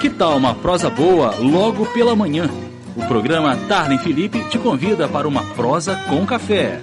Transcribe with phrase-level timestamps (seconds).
[0.00, 2.50] Que tal uma prosa boa logo pela manhã?
[2.94, 6.80] O programa Tarlen Felipe te convida para uma prosa com café.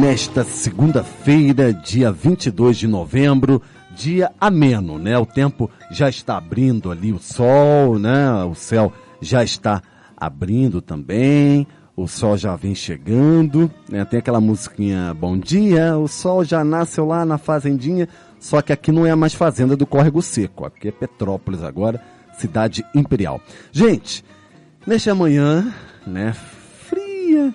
[0.00, 3.60] Nesta segunda-feira, dia 22 de novembro,
[3.94, 5.18] dia ameno, né?
[5.18, 8.32] O tempo já está abrindo ali o sol, né?
[8.44, 8.90] O céu
[9.20, 9.82] já está
[10.16, 11.66] abrindo também.
[11.94, 14.06] O sol já vem chegando, né?
[14.06, 18.08] Tem aquela musiquinha Bom dia, o sol já nasceu lá na fazendinha,
[18.40, 22.02] só que aqui não é mais fazenda do Córrego Seco, aqui é Petrópolis agora,
[22.36, 23.40] cidade imperial.
[23.70, 24.24] Gente,
[24.86, 25.72] nesta manhã,
[26.06, 26.34] né,
[26.88, 27.54] fria,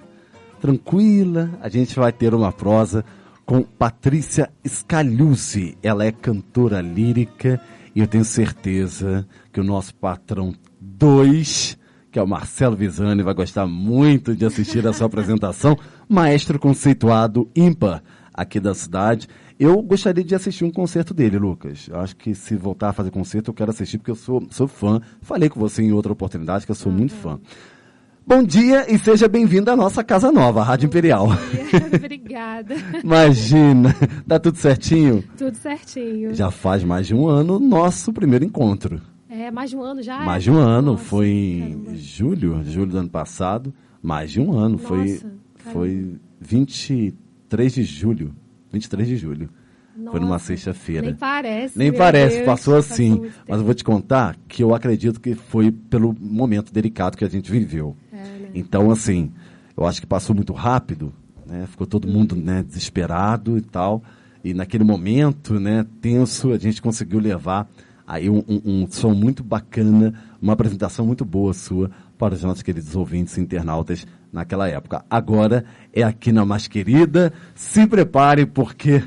[0.61, 3.03] tranquila, a gente vai ter uma prosa
[3.45, 5.77] com Patrícia Scaluzzi.
[5.81, 7.59] Ela é cantora lírica
[7.95, 11.77] e eu tenho certeza que o nosso patrão 2,
[12.11, 15.77] que é o Marcelo Visani, vai gostar muito de assistir a sua apresentação.
[16.07, 19.27] Maestro conceituado ímpar aqui da cidade.
[19.57, 21.87] Eu gostaria de assistir um concerto dele, Lucas.
[21.89, 24.67] Eu acho que se voltar a fazer concerto, eu quero assistir porque eu sou, sou
[24.67, 25.01] fã.
[25.21, 27.39] Falei com você em outra oportunidade que eu sou muito fã.
[28.27, 31.27] Bom dia e seja bem-vindo à nossa casa nova, a Rádio Imperial.
[31.95, 32.75] Obrigada.
[33.01, 33.95] Imagina,
[34.27, 35.23] tá tudo certinho?
[35.37, 36.33] Tudo certinho.
[36.33, 38.99] Já faz mais de um ano nosso primeiro encontro.
[39.29, 40.19] É, mais de um ano já?
[40.21, 41.95] Mais de um ano, Nossa, foi em caramba.
[41.95, 43.73] julho, julho do ano passado.
[44.01, 45.31] Mais de um ano, foi, Nossa,
[45.71, 48.33] foi 23 de julho.
[48.75, 49.49] 23 de julho.
[50.11, 51.07] Foi numa Nossa, sexta-feira.
[51.07, 51.77] Nem parece.
[51.79, 53.11] Nem parece, Deus, passou assim.
[53.11, 57.23] muito Mas eu vou te contar que eu acredito que foi pelo momento delicado que
[57.23, 57.95] a gente viveu.
[58.11, 58.49] É, né?
[58.53, 59.31] Então, assim,
[59.77, 61.13] eu acho que passou muito rápido,
[61.47, 61.65] né?
[61.67, 64.03] Ficou todo mundo né, desesperado e tal.
[64.43, 67.69] E naquele momento, né, tenso, a gente conseguiu levar
[68.05, 72.61] aí um, um- um som muito bacana, uma apresentação muito boa sua para os nossos
[72.61, 74.05] queridos ouvintes e internautas
[74.35, 75.03] naquela época.
[75.09, 77.33] Agora é aqui na Mais Querida.
[77.55, 79.01] Se prepare porque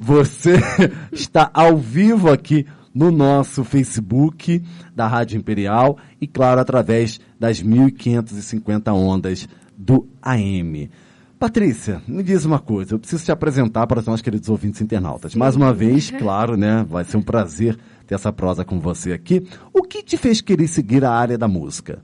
[0.00, 0.54] você
[1.10, 4.62] está ao vivo aqui no nosso Facebook
[4.94, 10.88] da Rádio Imperial e, claro, através das 1550 ondas do AM.
[11.36, 15.34] Patrícia, me diz uma coisa, eu preciso te apresentar para os nossos queridos ouvintes internautas.
[15.34, 16.86] Mais uma vez, claro, né?
[16.88, 19.46] Vai ser um prazer ter essa prosa com você aqui.
[19.72, 22.00] O que te fez querer seguir a área da música?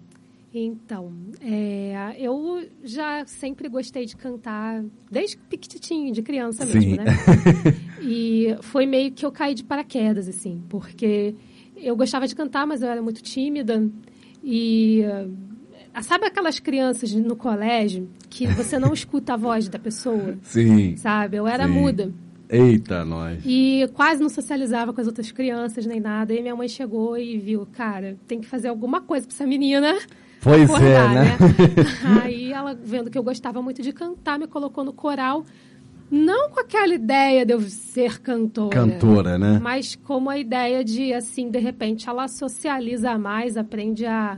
[0.52, 6.72] Então, é, eu já sempre gostei de cantar, desde pequitinho, de criança Sim.
[6.74, 7.04] mesmo, né?
[8.02, 11.36] e foi meio que eu caí de paraquedas, assim, porque
[11.76, 13.88] eu gostava de cantar, mas eu era muito tímida.
[14.42, 15.04] E
[15.94, 20.96] ah, sabe aquelas crianças no colégio que você não escuta a voz da pessoa, Sim.
[20.96, 21.36] sabe?
[21.36, 21.72] Eu era Sim.
[21.72, 22.12] muda.
[22.48, 23.40] Eita, nós.
[23.46, 26.34] E quase não socializava com as outras crianças nem nada.
[26.34, 29.96] E minha mãe chegou e viu, cara, tem que fazer alguma coisa pra essa menina
[30.42, 31.38] Pois acordar, é, né?
[32.22, 35.44] Aí ela, vendo que eu gostava muito de cantar, me colocou no coral.
[36.10, 38.70] Não com aquela ideia de eu ser cantora.
[38.70, 39.60] Cantora, né?
[39.62, 44.36] Mas como a ideia de, assim, de repente, ela socializa mais, aprende a,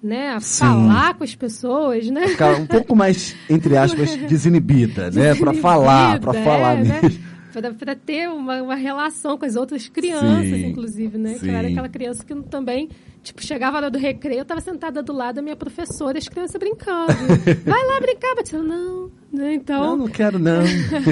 [0.00, 0.60] né, a Sim.
[0.60, 2.28] falar com as pessoas, né?
[2.28, 5.34] Ficar um pouco mais, entre aspas, desinibida, né?
[5.34, 7.00] Para falar, para Desinibida, falar é, né?
[7.02, 7.18] mesmo.
[7.18, 7.27] Para,
[7.78, 11.38] para ter uma, uma relação com as outras crianças, Sim, inclusive, né?
[11.38, 11.72] Que eu era sim.
[11.72, 12.88] aquela criança que também,
[13.22, 16.28] tipo, chegava a hora do recreio, eu estava sentada do lado da minha professora as
[16.28, 17.12] crianças brincando.
[17.64, 18.62] Vai lá brincar, Batista.
[18.62, 19.54] Não, né?
[19.54, 20.62] Então, Não, não quero não.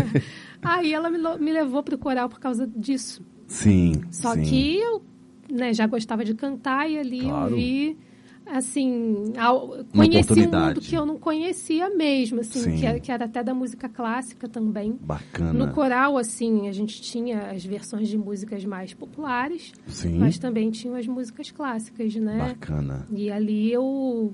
[0.63, 3.25] aí ela me, me levou para o coral por causa disso.
[3.47, 4.43] Sim, Só sim.
[4.43, 5.03] que eu
[5.51, 7.51] né, já gostava de cantar e ali Claro.
[7.53, 7.97] eu vi,
[8.47, 12.77] assim, ao- conheci um mundo que eu não conhecia mesmo, assim, Sim.
[12.77, 14.97] que era, que era até da música clássica também.
[15.01, 15.53] Bacana.
[15.53, 20.71] No coral, assim, a gente tinha as versões de músicas mais populares, Sim, mas também
[20.71, 22.39] tinham as músicas clássicas, né?
[22.39, 23.07] bacana.
[23.11, 24.33] E ali eu,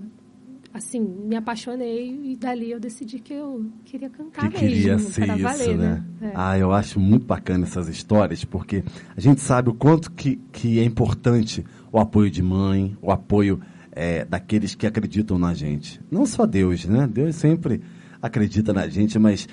[0.74, 5.24] assim, me apaixonei e dali eu decidi que eu queria cantar que queria mesmo, ser
[5.26, 6.04] para isso, valer, né?
[6.20, 6.32] É.
[6.34, 8.84] Ah, eu acho muito bacana essas histórias, porque
[9.16, 13.60] a gente sabe o quanto que, que é importante o apoio de mãe, o apoio
[13.92, 16.00] é, daqueles que acreditam na gente.
[16.10, 17.06] Não só Deus, né?
[17.06, 17.80] Deus sempre
[18.20, 19.47] acredita na gente, mas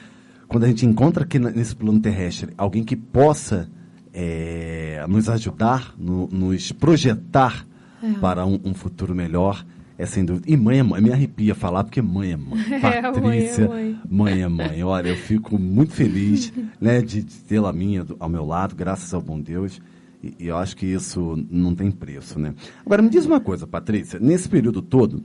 [0.47, 3.69] quando a gente encontra aqui nesse plano terrestre alguém que possa
[4.13, 7.65] é, nos ajudar, no- nos projetar
[8.01, 8.11] É.
[8.13, 9.63] para um, um futuro melhor,
[9.97, 10.45] é sem dúvida.
[10.49, 12.59] E mãe é mãe, me arrepia falar porque mãe é mãe.
[12.71, 13.99] É, mãe é Patrícia, mãe.
[14.09, 14.83] Mãe é mãe.
[14.83, 19.13] Olha, eu fico muito feliz né, de, de tê-la minha do- ao meu lado, graças
[19.13, 19.79] ao bom Deus.
[20.23, 22.53] E, eu acho que isso não tem preço, né?
[22.85, 24.19] Agora, me diz uma coisa, Patrícia.
[24.19, 25.23] Nesse período todo...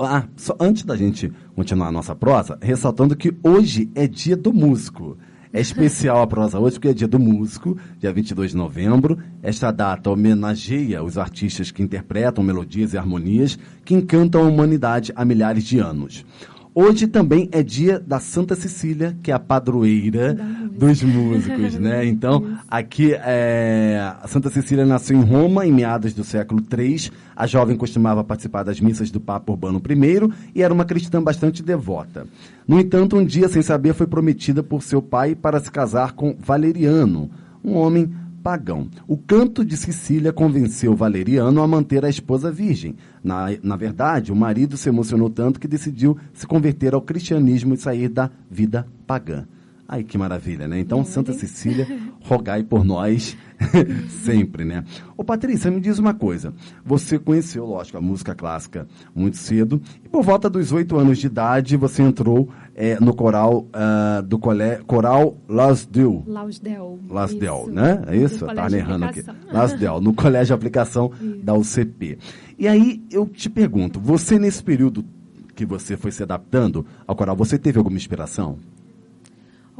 [0.00, 4.52] ah, só antes da gente continuar a nossa prosa, ressaltando que hoje é dia do
[4.52, 5.16] músico.
[5.52, 9.18] É especial a prosa hoje porque é dia do músico, dia 22 de novembro.
[9.42, 15.24] Esta data homenageia os artistas que interpretam melodias e harmonias que encantam a humanidade há
[15.24, 16.24] milhares de anos.
[16.72, 20.34] Hoje também é dia da Santa Cecília, que é a padroeira
[20.70, 22.06] dos músicos, né?
[22.10, 27.10] Então, aqui, é, a Santa Cecília nasceu em Roma em meados do século III.
[27.34, 31.62] A jovem costumava participar das missas do Papa Urbano I e era uma cristã bastante
[31.62, 32.26] devota.
[32.68, 36.36] No entanto, um dia, sem saber, foi prometida por seu pai para se casar com
[36.38, 37.30] Valeriano,
[37.64, 38.10] um homem
[38.42, 38.88] pagão.
[39.06, 42.96] O canto de Sicília convenceu Valeriano a manter a esposa virgem.
[43.22, 47.78] Na, na verdade, o marido se emocionou tanto que decidiu se converter ao cristianismo e
[47.78, 49.46] sair da vida pagã.
[49.92, 50.78] Ai, que maravilha, né?
[50.78, 51.84] Então, Santa Cecília,
[52.22, 53.36] rogai por nós
[54.22, 54.84] sempre, né?
[55.16, 56.54] Ô, Patrícia, me diz uma coisa.
[56.84, 61.26] Você conheceu, lógico, a música clássica muito cedo e por volta dos oito anos de
[61.26, 66.22] idade você entrou é, no coral uh, do colé, coral Lasdel.
[66.24, 67.00] Lausdel.
[67.08, 67.72] Lasdel, Isso.
[67.72, 68.02] né?
[68.06, 68.46] É isso?
[68.46, 69.18] Tá errando aqui.
[69.18, 69.52] aplicação.
[69.52, 71.10] Lasdel, no colégio de aplicação
[71.42, 72.16] da UCP.
[72.56, 75.04] E aí eu te pergunto, você nesse período
[75.52, 78.56] que você foi se adaptando ao coral, você teve alguma inspiração?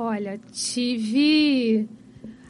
[0.01, 1.87] Olha, tive.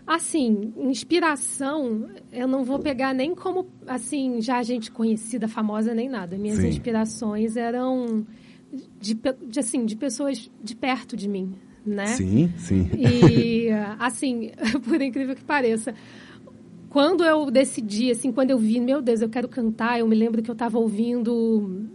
[0.07, 6.39] Assim, inspiração, eu não vou pegar nem como, assim, já gente conhecida, famosa, nem nada.
[6.39, 6.69] Minhas Sim.
[6.69, 8.25] inspirações eram
[9.01, 9.19] de,
[9.49, 11.53] de, assim, de pessoas de perto de mim,
[11.85, 12.07] né?
[12.07, 12.89] Sim, sim.
[12.97, 13.69] E,
[13.99, 14.53] assim,
[14.89, 15.93] por incrível que pareça,
[16.89, 20.41] quando eu decidi, assim, quando eu vi, meu Deus, eu quero cantar, eu me lembro
[20.41, 21.89] que eu estava ouvindo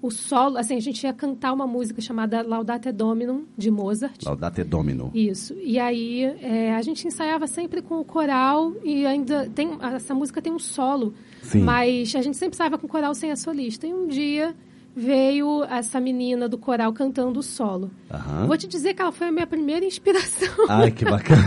[0.00, 4.22] o solo, assim, a gente ia cantar uma música chamada Laudate Dominum, de Mozart.
[4.24, 5.10] Laudate Domino.
[5.12, 5.54] Isso.
[5.60, 10.40] E aí é, a gente ensaiava sempre com o coral e ainda tem essa música
[10.40, 11.60] tem um solo, Sim.
[11.62, 13.86] mas a gente sempre ensaiava com o coral sem a solista.
[13.88, 14.54] E um dia
[14.94, 17.90] veio essa menina do coral cantando o solo.
[18.10, 18.46] Aham.
[18.46, 21.42] Vou te dizer que ela foi a minha primeira inspiração, Ai, que bacana.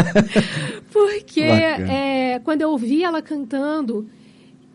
[0.92, 1.92] porque Bacana.
[1.92, 4.08] é, quando eu ouvi ela cantando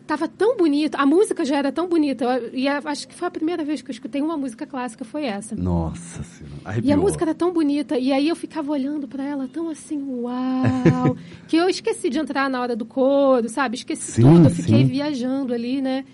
[0.06, 2.24] Tava tão bonito, a música já era tão bonita.
[2.24, 5.04] eu- E a- acho que foi a primeira vez que eu escutei uma música clássica,
[5.04, 5.54] foi essa.
[5.54, 6.56] Nossa senhora.
[6.64, 6.94] E Arrepiou.
[6.94, 11.16] a música era tão bonita, e aí eu ficava olhando pra ela tão assim, uau,
[11.48, 13.76] que eu esqueci de entrar na hora do coro, sabe?
[13.76, 14.84] Esqueci Sim, tudo, eu fiquei sim.
[14.84, 16.04] viajando ali, né?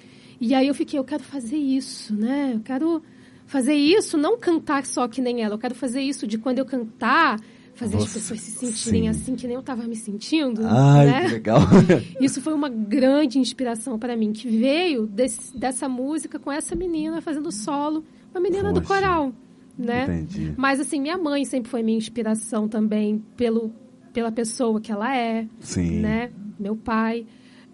[0.40, 2.52] E aí eu fiquei, eu quero fazer isso, né?
[2.54, 3.02] Eu quero
[3.46, 6.66] fazer isso, não cantar só que nem ela, eu quero fazer isso de quando eu
[6.66, 7.40] cantar,
[7.78, 9.08] fazer as Você- pessoas se sentirem sim.
[9.08, 11.24] assim que nem eu tava me sentindo, Ai, né?
[11.26, 11.60] que legal.
[12.20, 17.20] Isso foi uma grande inspiração para mim, que veio desse- dessa música com essa menina
[17.20, 18.04] fazendo solo,
[18.34, 18.94] uma menina do Poxa.
[19.00, 19.32] coral,
[19.78, 20.04] né?
[20.04, 20.52] Entendi.
[20.56, 23.72] Mas assim, minha mãe sempre foi minha inspiração também pelo,
[24.12, 26.00] pela pessoa que ela é, Sim.
[26.00, 26.30] né?
[26.58, 27.24] Meu pai.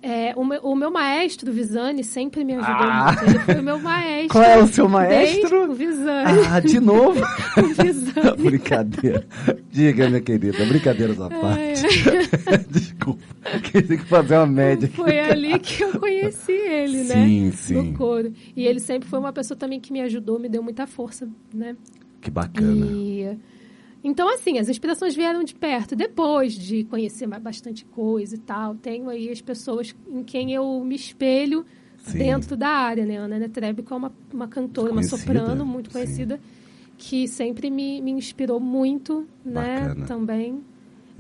[0.07, 3.07] É, o, meu, o meu maestro, Visani, sempre me ajudou Ah!
[3.17, 3.25] muito.
[3.31, 4.29] Ele foi o meu maestro.
[4.29, 5.71] Qual é o seu maestro?
[5.71, 6.41] O Visani.
[6.51, 7.21] Ah, de novo?
[7.57, 8.37] O Visani.
[8.51, 9.27] Brincadeira.
[9.71, 10.63] Diga, minha querida.
[10.67, 11.83] Brincadeiras à parte.
[12.69, 13.23] Desculpa.
[13.63, 14.97] Que tem que fazer uma média aqui.
[14.97, 17.15] Foi ali que eu conheci ele, né?
[17.15, 17.75] Sim, sim.
[17.75, 18.31] No coro.
[18.55, 21.77] E ele sempre foi uma pessoa também que me ajudou, me deu muita força, né?
[22.21, 22.87] Que bacana.
[22.91, 23.39] E...
[24.05, 25.97] Então, assim, as inspirações vieram de perto.
[25.97, 30.95] Depois de conhecer bastante coisa e tal, tenho aí as pessoas em quem eu me
[30.95, 31.65] espelho
[31.97, 32.19] Sim.
[32.19, 33.17] dentro da área, né?
[33.17, 35.93] Ana Trebico é uma, uma cantora, uma soprano muito sim.
[35.95, 36.39] conhecida,
[36.99, 39.81] que sempre me, me inspirou muito, né?
[39.81, 40.07] Bacana.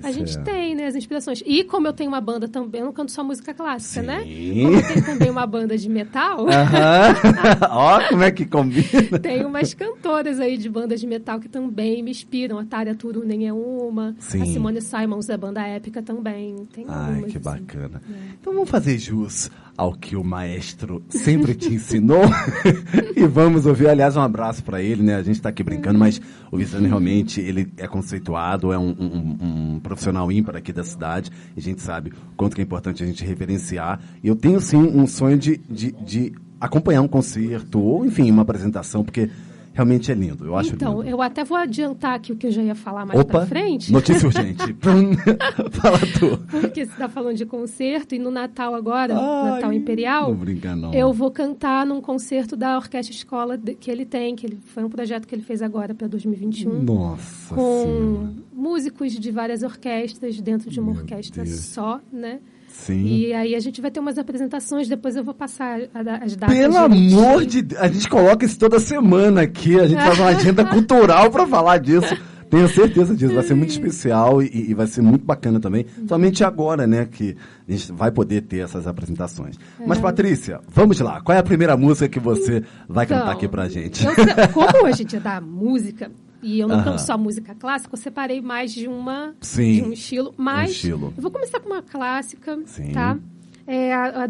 [0.02, 1.42] A gente é- tem, né, as inspirações.
[1.46, 4.22] E como eu tenho uma banda também, eu não canto só música clássica, né?
[4.24, 4.62] Sim.
[4.64, 6.46] Como eu tenho também uma banda de metal.
[7.70, 9.18] Ó, como é que combina.
[9.20, 12.58] tem umas cantoras aí de bandas de metal que também me inspiram.
[12.58, 14.42] A Tária Turunen é uma, Sim.
[14.42, 16.66] a Simone Simons é banda épica também.
[16.72, 17.40] Tem Ai, que assim.
[17.40, 18.02] bacana.
[18.10, 18.14] É.
[18.40, 22.22] Então vamos fazer jus ao que o maestro sempre te ensinou
[23.16, 25.16] e vamos ouvir, aliás, um abraço para ele, né?
[25.16, 26.20] A gente está aqui brincando, mas
[26.50, 31.30] o Visane realmente ele é conceituado, é um, um- um profissional ímpar aqui da cidade
[31.54, 34.00] e a gente sabe quanto que é importante a gente reverenciar.
[34.22, 38.42] E eu tenho sim um sonho de, de, de acompanhar um concerto ou, enfim, uma
[38.42, 39.30] apresentação, porque
[39.74, 40.46] realmente é lindo.
[40.46, 41.10] Eu acho Então, lindo.
[41.10, 43.92] eu até vou adiantar aqui o que eu já ia falar mais Opa, pra frente.
[43.92, 44.62] notícia urgente.
[45.72, 46.38] Fala tu.
[46.50, 50.74] Porque você está falando de concerto e no Natal agora, Ai, Natal Imperial, Não brinca
[50.74, 50.94] não.
[50.94, 54.88] eu vou cantar num concerto da Orquestra Escola que ele tem, que ele foi um
[54.88, 56.82] projeto que ele fez agora para 2021.
[56.82, 58.32] Nossa com Senhora.
[58.52, 61.60] músicos de várias orquestras dentro de uma Meu orquestra Deus.
[61.60, 62.38] só, né?
[62.74, 63.06] Sim.
[63.06, 66.56] E aí a gente vai ter umas apresentações, depois eu vou passar a as datas.
[66.56, 70.28] Pelo amor de Deus, a gente coloca isso toda semana aqui, a gente faz uma
[70.28, 72.14] agenda cultural para falar disso.
[72.50, 75.86] Tenho certeza disso, vai ser muito especial e, e vai ser muito bacana também.
[76.06, 79.56] Somente agora, né, que a gente vai poder ter essas apresentações.
[79.80, 79.86] É.
[79.86, 81.20] Mas, Patrícia, vamos lá.
[81.20, 84.04] Qual é a primeira música que você vai cantar Então, aqui pra gente?
[84.06, 84.12] eu
[84.52, 86.12] como hoje é dia da música,
[86.44, 86.84] e eu não Aham.
[86.84, 90.34] canto só música clássica, eu separei mais de uma Sim, de um estilo.
[90.36, 91.12] Mas estilo.
[91.16, 92.92] eu vou começar com uma clássica, Sim.
[92.92, 93.18] tá?
[93.66, 94.28] É a, a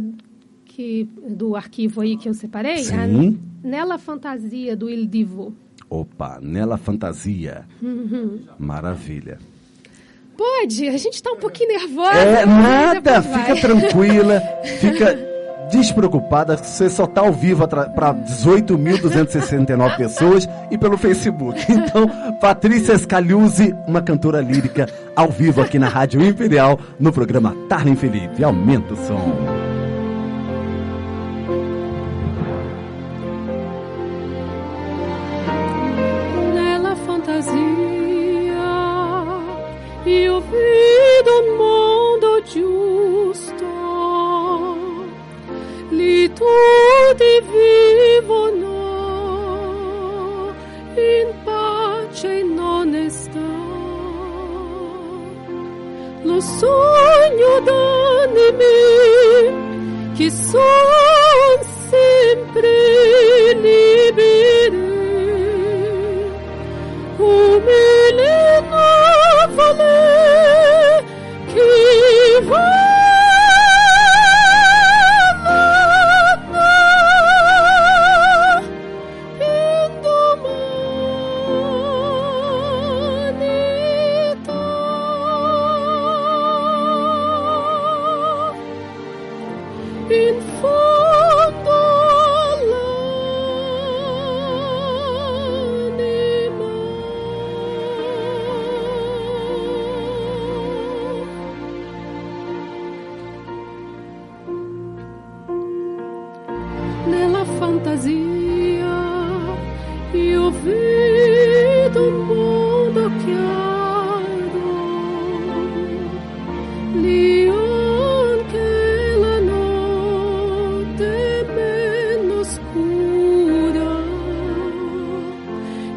[0.65, 2.85] que, do arquivo aí que eu separei.
[2.85, 3.39] Sim.
[3.63, 5.55] A Nela Fantasia, do Il Divo.
[5.91, 7.67] Opa, Nela Fantasia.
[8.59, 9.39] Maravilha.
[10.37, 12.19] Pode, a gente está um pouquinho nervosa.
[12.19, 14.41] É, nada, fica tranquila,
[14.81, 15.15] fica
[15.71, 21.61] despreocupada, você só está ao vivo para 18.269 pessoas e pelo Facebook.
[21.85, 22.09] Então,
[22.41, 28.43] Patrícia Scaliuzzi, uma cantora lírica, ao vivo aqui na Rádio Imperial, no programa Tarlen Felipe.
[28.43, 29.64] Aumenta o som.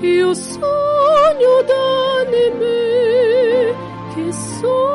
[0.01, 2.75] Io sogno d'anime
[4.13, 4.86] che sono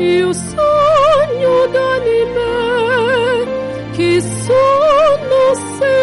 [0.00, 3.46] Io sogno d'anime
[3.92, 5.99] che sono sempre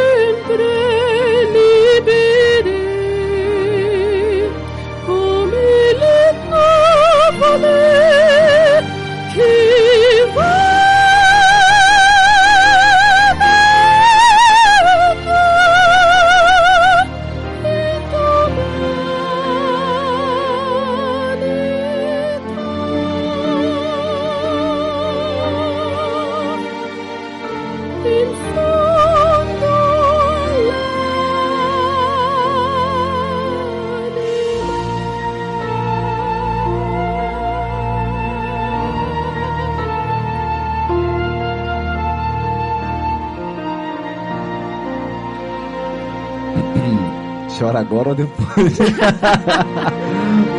[47.98, 48.78] agora ou depois?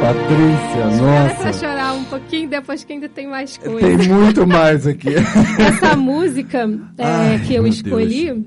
[0.00, 1.52] Patrícia, Começa a nossa.
[1.58, 3.98] chorar um pouquinho depois que ainda tem mais coisa.
[3.98, 5.08] Tem muito mais aqui.
[5.58, 8.44] Essa música é, Ai, que eu escolhi,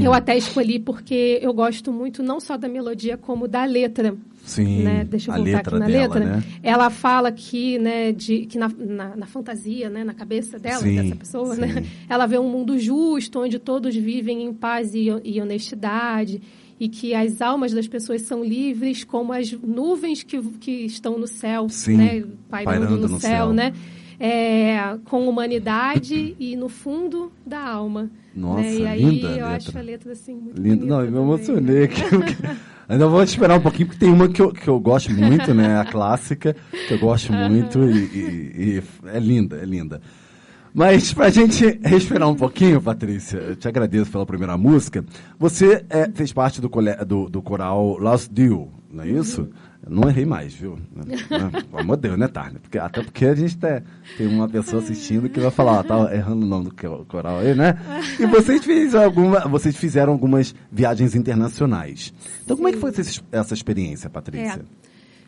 [0.00, 4.14] eu até escolhi porque eu gosto muito não só da melodia, como da letra.
[4.44, 5.04] Sim, né?
[5.04, 6.36] Deixa eu a voltar letra aqui na dela, letra.
[6.36, 6.42] né?
[6.62, 10.94] Ela fala que, né, de, que na, na, na fantasia, né, na cabeça dela, Sim,
[10.94, 11.62] dessa pessoa, sim.
[11.62, 16.40] né, ela vê um mundo justo, onde todos vivem em paz e, e honestidade.
[16.78, 21.26] E que as almas das pessoas são livres como as nuvens que, que estão no
[21.26, 22.24] céu, Sim, né?
[22.50, 23.52] Pairando, pairando no, no céu, céu.
[23.52, 23.72] né?
[24.18, 28.10] É, com humanidade e no fundo da alma.
[28.34, 28.74] Nossa, né?
[28.76, 29.56] E aí linda eu letra.
[29.56, 30.86] acho a letra assim muito Lindo.
[30.86, 31.84] Não, eu me também, emocionei né?
[31.84, 32.02] aqui.
[32.88, 35.76] Ainda vou esperar um pouquinho, porque tem uma que eu, que eu gosto muito, né?
[35.80, 36.54] A clássica,
[36.86, 40.00] que eu gosto muito e, e- e é linda, é linda.
[40.78, 45.02] Mas pra gente respirar um pouquinho, Patrícia, eu te agradeço pela primeira música.
[45.38, 46.68] Você é, fez parte do,
[47.06, 49.48] do, do coral Lost Deal, não é isso?
[49.88, 50.78] Não errei mais, viu?
[51.70, 52.58] Pelo amor de Deus, né, Tarna?
[52.60, 53.80] Porque, até porque a gente tá-
[54.18, 57.38] tem uma pessoa assistindo que vai falar, ó, tá errando o nome do co- coral
[57.38, 57.78] aí, né?
[58.20, 62.12] E vocês, fez alguma, vocês fizeram algumas viagens internacionais.
[62.44, 64.60] Então, como é que foi essa, essa experiência, Patrícia?
[64.82, 64.86] É.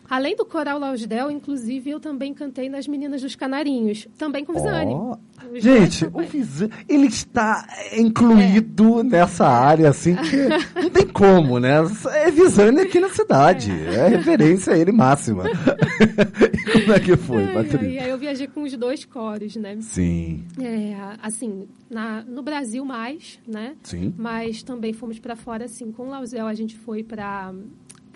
[0.08, 4.92] Além do coral Lausdel, inclusive, eu também cantei nas Meninas dos Canarinhos, também com Visane.
[4.94, 5.16] Ó.
[5.52, 6.28] Os Gente, o também.
[6.28, 10.36] Visan, ele está incluído nessa área, assim, que
[10.80, 11.76] não tem como, né?
[12.14, 13.70] É Visane aqui na cidade.
[13.70, 15.44] É, referência a ele máxima.
[15.48, 18.02] e como é que foi, Patrícia?
[18.02, 19.76] aí eu viajei com os dois coros, né?
[19.80, 23.74] Sim, É, assim, na, no Brasil mais, né?
[23.82, 24.12] sim.
[24.16, 25.92] Mas também fomos para fora, assim.
[25.92, 27.52] Com o Lausel a gente foi para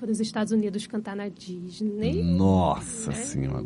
[0.02, 2.24] para os Estados Unidos cantar na Disney.
[2.24, 3.14] Nossa É.
[3.14, 3.64] senhora.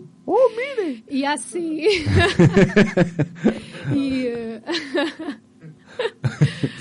[1.10, 1.80] E assim.
[3.96, 4.26] e,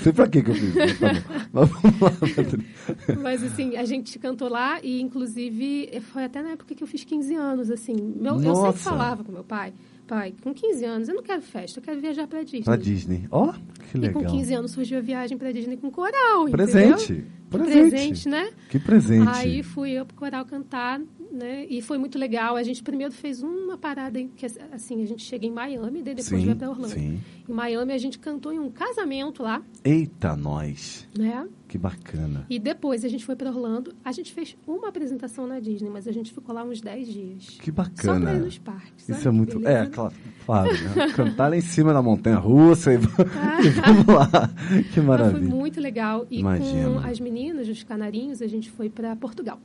[0.02, 1.12] Sei pra que que eu fiz, mas tá.
[1.50, 2.58] Mas vamos lá, Patrícia.
[3.22, 7.02] mas assim, a gente cantou lá e inclusive foi até na época que eu fiz
[7.02, 7.94] 15 anos, assim.
[7.94, 9.72] Meu, eu sempre falava com meu pai,
[10.06, 12.62] pai, com 15 anos eu não quero festa, eu quero viajar para Disney.
[12.64, 13.26] Pra Disney.
[13.30, 13.54] Ó,
[13.90, 14.22] que E legal.
[14.22, 17.12] com 15 anos surgiu a viagem para Disney com coral, Presente.
[17.14, 17.24] entendeu?
[17.48, 17.90] Presente.
[17.90, 18.50] Presente, né?
[18.68, 19.28] Que presente.
[19.28, 21.00] Aí fui eu pro coral cantar,
[21.36, 21.66] né?
[21.68, 22.56] E foi muito legal.
[22.56, 26.14] A gente primeiro fez uma parada em que assim, a gente chega em Miami, daí
[26.14, 26.94] depois Sim, vai para Orlando.
[26.94, 27.20] sim.
[27.48, 31.06] Em Miami a gente cantou em um casamento lá, Eita, nós.
[31.16, 31.46] né?
[31.68, 32.46] Que bacana.
[32.48, 33.92] E depois a gente foi para Orlando.
[34.04, 37.46] A gente fez uma apresentação na Disney, mas a gente ficou lá uns 10 dias.
[37.60, 38.32] Que Só pra bacana.
[38.34, 39.08] ir nos parques.
[39.08, 39.58] Isso é muito.
[39.58, 39.90] Beleza, É, né?
[39.92, 40.14] claro,
[40.44, 41.12] claro né?
[41.14, 42.96] Cantar lá em cima da montanha russa e,
[43.66, 44.28] e vamos lá.
[44.68, 45.48] Que Mas foi maravilha.
[45.48, 46.24] muito legal.
[46.30, 46.94] E Imagino.
[46.94, 49.58] com as meninas, os canarinhos, a gente foi para Portugal.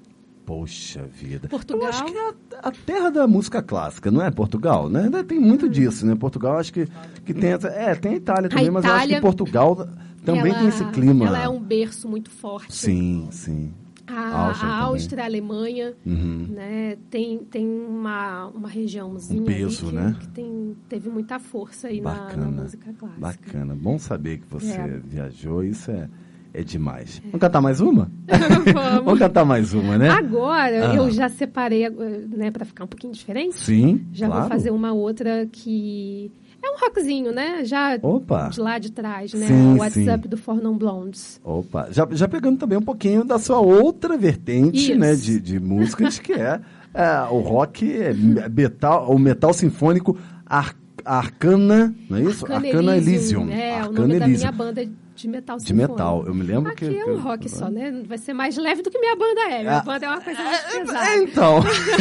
[0.46, 1.48] Poxa vida.
[1.48, 1.84] Portugal.
[1.84, 2.34] Eu acho que é a,
[2.70, 5.10] a terra da música clássica, não é Portugal, né?
[5.28, 6.16] Tem muito disso, né?
[6.16, 6.88] Portugal acho que,
[7.26, 7.68] que tem essa.
[7.70, 9.88] É, tem a Itália também, mas eu acho que Portugal
[10.26, 11.26] também Ela- tem esse clima.
[11.28, 12.74] Ela é um berço muito forte.
[12.76, 13.72] Sim, sim.
[14.08, 14.78] A, Áustria a.
[14.80, 16.48] Áustria, a Alemanha, Uhum.
[16.50, 20.18] né, tem, tem uma, uma regiãozinha Um peso, que, né?
[20.20, 23.20] que tem, teve muita força aí na, na música clássica.
[23.22, 23.74] Bacana.
[23.74, 25.00] Bom saber que você É.
[25.02, 26.10] viajou, isso é,
[26.54, 27.22] é demais.
[27.26, 28.12] Vamos cantar mais uma?
[28.28, 28.74] Vamos.
[29.06, 30.10] Vamos cantar mais uma, né?
[30.10, 30.96] Agora Ah.
[30.96, 33.56] eu já separei, né, para ficar um pouquinho diferente.
[33.58, 34.42] Sim, Já claro.
[34.42, 36.32] vou fazer uma outra que
[36.64, 37.66] é um rockzinho, né?
[37.66, 38.50] Já Opa.
[38.50, 39.48] de lá de trás, né?
[39.48, 40.30] Sim, o WhatsApp sim.
[40.30, 41.40] do For Non Blondes.
[41.44, 45.00] Opa, já, já pegando também um pouquinho da sua outra vertente, Isso.
[45.00, 46.60] né, de, de músicas, que é,
[46.94, 52.46] é, o rock, é, metal, o metal sinfônico ar, Arcana, não é isso?
[52.52, 53.50] Arcana, Elysium.
[53.52, 54.40] É, o Arcana nome da Elysium.
[54.40, 54.86] minha banda
[55.16, 55.92] de metal De sinfônico.
[55.92, 56.98] metal, eu me lembro Aqui que...
[56.98, 58.02] é que- um rock só, né?
[58.08, 59.60] Vai ser mais leve do que minha banda é.
[59.62, 61.16] Minha Ah, banda é uma coisa mais É, pesada.
[61.18, 61.60] então,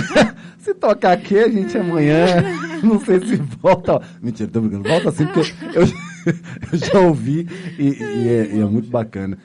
[0.58, 2.26] se tocar aqui, a gente amanhã,
[2.82, 4.00] não sei se volta.
[4.22, 5.82] Mentira, tô brincando, volta assim, porque eu,
[6.72, 7.46] eu já ouvi
[7.78, 9.36] e, e é, e é muito bacana.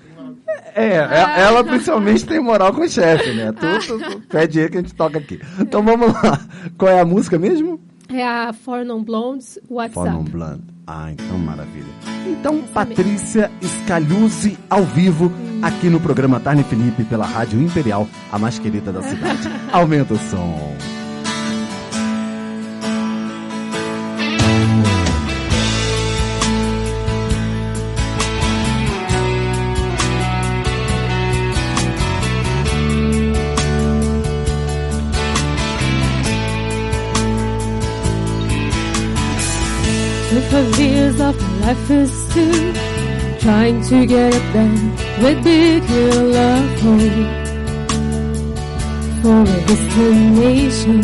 [0.73, 3.51] É, é, ela principalmente tem moral com o chefe, né?
[3.53, 5.39] Tu, tu, tu pede aí que a gente toca aqui.
[5.59, 6.39] Então vamos lá.
[6.77, 7.79] Qual é a música mesmo?
[8.09, 9.93] É a For Non Blondes WhatsApp.
[9.93, 10.63] For Non Blonde.
[10.87, 11.91] Ah, então maravilha.
[12.27, 18.59] Então, Patrícia Scaluzzi ao vivo, aqui no programa Tarne Felipe, pela Rádio Imperial, a mais
[18.59, 19.49] querida da cidade.
[19.73, 20.75] Aumenta o som.
[40.55, 42.73] Twelve years of life is still
[43.39, 47.27] trying to get it done with big of hope
[49.19, 51.01] for a destination.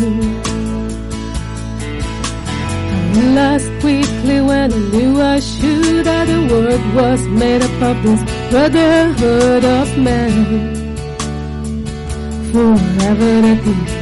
[3.12, 8.22] Realized quickly when I knew I should that the world was made up of this
[8.50, 10.32] brotherhood of men
[12.52, 13.96] forever at peace.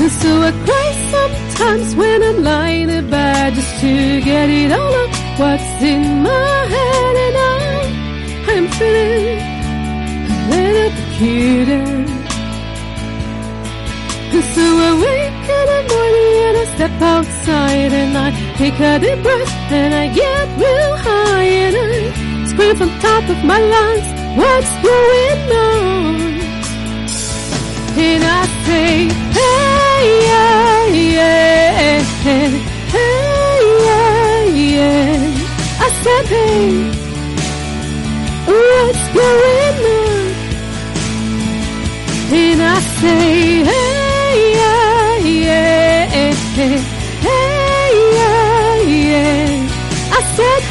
[0.00, 0.81] And so I cry
[1.14, 3.92] sometimes when I'm lying in bed just to
[4.30, 7.72] get it all out what's in my head and I,
[8.52, 9.40] I'm feeling
[10.34, 12.02] a little peculiar.
[14.54, 18.28] So I wake in the morning and I step outside and I
[18.60, 23.38] take a deep breath and I get real high and I scream from top of
[23.50, 24.08] my lungs,
[24.40, 26.32] what's going on?
[28.08, 28.90] And I say,
[29.38, 30.61] hey, yeah,
[30.92, 32.02] yeah,
[33.84, 35.16] yeah, yeah.
[35.80, 36.26] I said,
[38.46, 40.26] what's going on?
[42.34, 43.92] And I say, hey.
[50.14, 50.62] I said,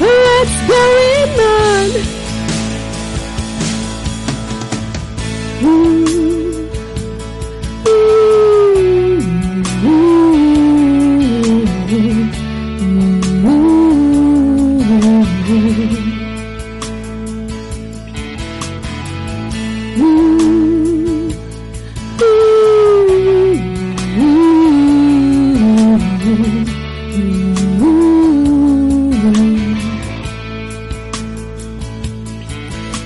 [0.00, 1.34] what's going
[5.60, 6.01] on?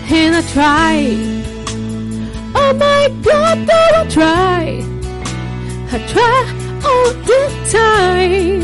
[0.09, 1.37] And I try
[2.59, 4.83] Oh my God, that I try.
[5.93, 6.41] I try
[6.89, 8.63] all the time.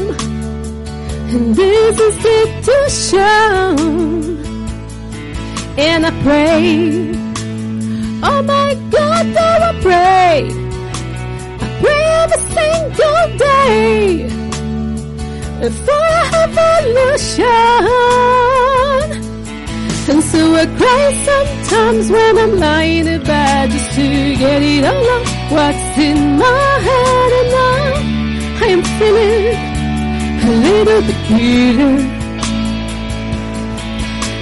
[1.31, 3.77] And this is it to show.
[5.77, 7.13] And I pray.
[8.23, 10.49] Oh my God, that I pray.
[11.61, 14.29] I pray every single day.
[15.87, 18.52] For evolution.
[20.09, 24.03] And so I cry sometimes when I'm lying in bed just to
[24.35, 27.93] get it all out what's in my head and now
[28.63, 29.73] I am feeling
[30.43, 31.95] a little bit cuter.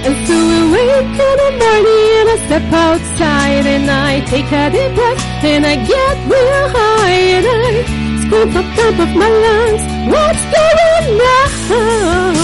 [0.03, 4.65] And so I wake in the morning and I step outside and I take a
[4.73, 9.83] deep breath and I get real high and I scream from top of my lungs,
[10.09, 11.21] what's going
[11.69, 12.35] on?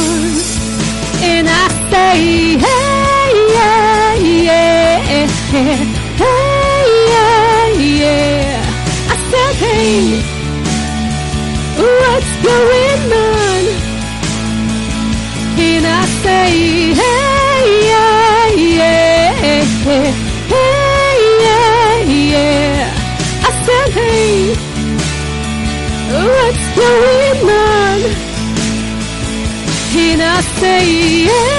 [1.30, 2.97] And I say, hey,
[5.28, 5.76] yeah,
[6.22, 7.66] hey, yeah,
[8.00, 8.62] yeah.
[9.14, 10.00] I said, hey,
[11.78, 13.64] what's going on?
[15.68, 16.50] And I say,
[17.02, 17.62] hey,
[17.92, 21.94] yeah, yeah, hey, yeah,
[22.32, 22.86] yeah.
[23.48, 24.32] I said, hey,
[26.32, 28.00] what's going on?
[30.00, 30.82] And I say,
[31.26, 31.57] yeah,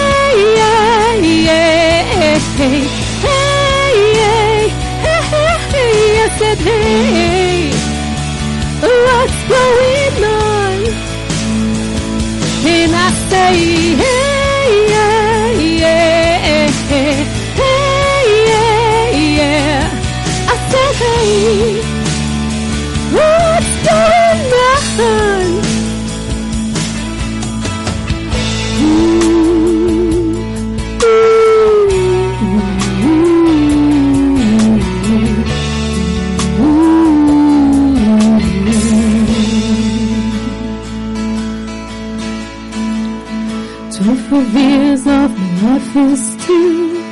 [45.88, 47.02] breakfast still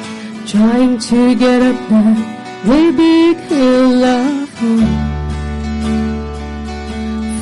[0.47, 2.19] trying to get up that
[2.67, 4.87] way big hill of home.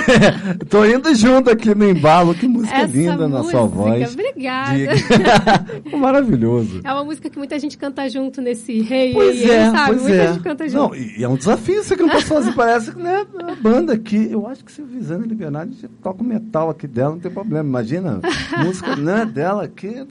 [0.69, 2.35] Tô indo junto aqui no embalo.
[2.35, 4.13] Que música Essa linda na sua música, voz.
[4.15, 4.77] Obrigada.
[4.77, 6.81] De- Maravilhoso.
[6.85, 9.87] É uma música que muita gente canta junto nesse rei, Pois hey, é, sabe?
[9.89, 10.33] pois muita é.
[10.33, 10.79] gente canta junto.
[10.89, 12.55] Não, e e é um desafio você cantar sozinho.
[12.57, 14.29] Parece que né, a banda aqui.
[14.31, 17.19] Eu acho que se o Visana Liberdade a gente toca o metal aqui dela, não
[17.21, 17.67] tem problema.
[17.69, 18.21] Imagina,
[18.65, 20.07] música né, dela aqui.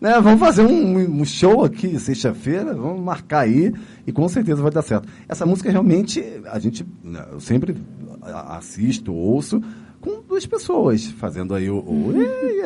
[0.00, 3.70] Né, vamos fazer um, um show aqui sexta-feira, vamos marcar aí
[4.06, 5.06] e com certeza vai dar certo.
[5.28, 7.76] Essa música realmente, a gente, né, eu sempre
[8.22, 9.62] assisto, ouço
[10.00, 11.76] com duas pessoas fazendo aí o.
[11.78, 12.12] o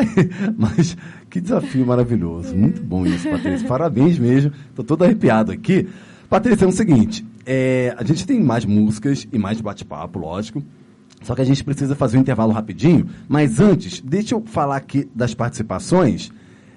[0.56, 0.96] mas
[1.28, 2.54] que desafio maravilhoso.
[2.54, 3.66] Muito bom isso, Patrícia.
[3.66, 4.52] Parabéns mesmo.
[4.70, 5.88] Estou todo arrepiado aqui.
[6.28, 10.62] Patrícia, é o seguinte: é, a gente tem mais músicas e mais bate-papo, lógico.
[11.22, 13.08] Só que a gente precisa fazer um intervalo rapidinho.
[13.28, 16.30] Mas antes, deixa eu falar aqui das participações.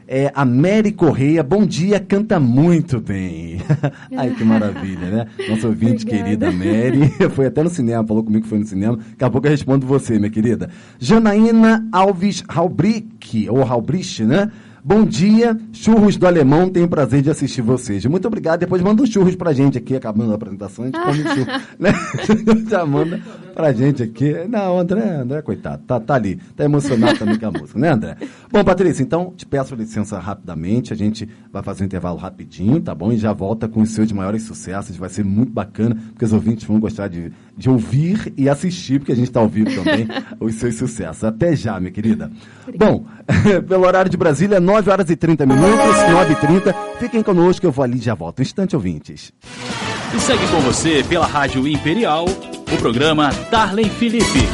[0.09, 3.57] É, a Mary Correia, bom dia, canta muito bem.
[4.15, 5.27] Ai, que maravilha, né?
[5.49, 6.23] Nossa ouvinte Obrigada.
[6.23, 8.95] querida Mary, foi até no cinema, falou comigo que foi no cinema.
[8.97, 10.69] Daqui a pouco eu respondo você, minha querida.
[10.97, 14.49] Janaína Alves Halbrick, ou Halbrich, né?
[14.81, 18.05] Bom dia, churros do alemão, tenho o prazer de assistir vocês.
[18.05, 18.61] Muito obrigado.
[18.61, 21.61] Depois manda um churros pra gente aqui, acabando a apresentação, a gente come um churro.
[21.77, 21.91] né?
[22.69, 23.21] Já manda
[23.57, 24.35] pra gente aqui.
[24.47, 28.15] Não, André, André, coitado, tá, tá ali, tá emocionado também com a música, né, André?
[28.51, 32.93] Bom, Patrícia, então te peço licença rapidamente, a gente vai fazer um intervalo rapidinho, tá
[32.93, 33.11] bom?
[33.11, 36.65] E já volta com os seus maiores sucessos, vai ser muito bacana, porque os ouvintes
[36.65, 40.07] vão gostar de, de ouvir e assistir, porque a gente está ao vivo também,
[40.39, 41.23] os seus sucessos.
[41.23, 42.31] Até já, minha querida.
[42.77, 43.07] Bom,
[43.67, 46.73] pelo horário de Brasília, 9 horas e 30 minutos, 9 e 30.
[46.99, 48.39] Fiquem conosco, eu vou ali e já volto.
[48.39, 49.33] Um instante, ouvintes.
[50.15, 52.25] E segue com você pela Rádio Imperial,
[52.73, 54.47] o programa Darley Felipe.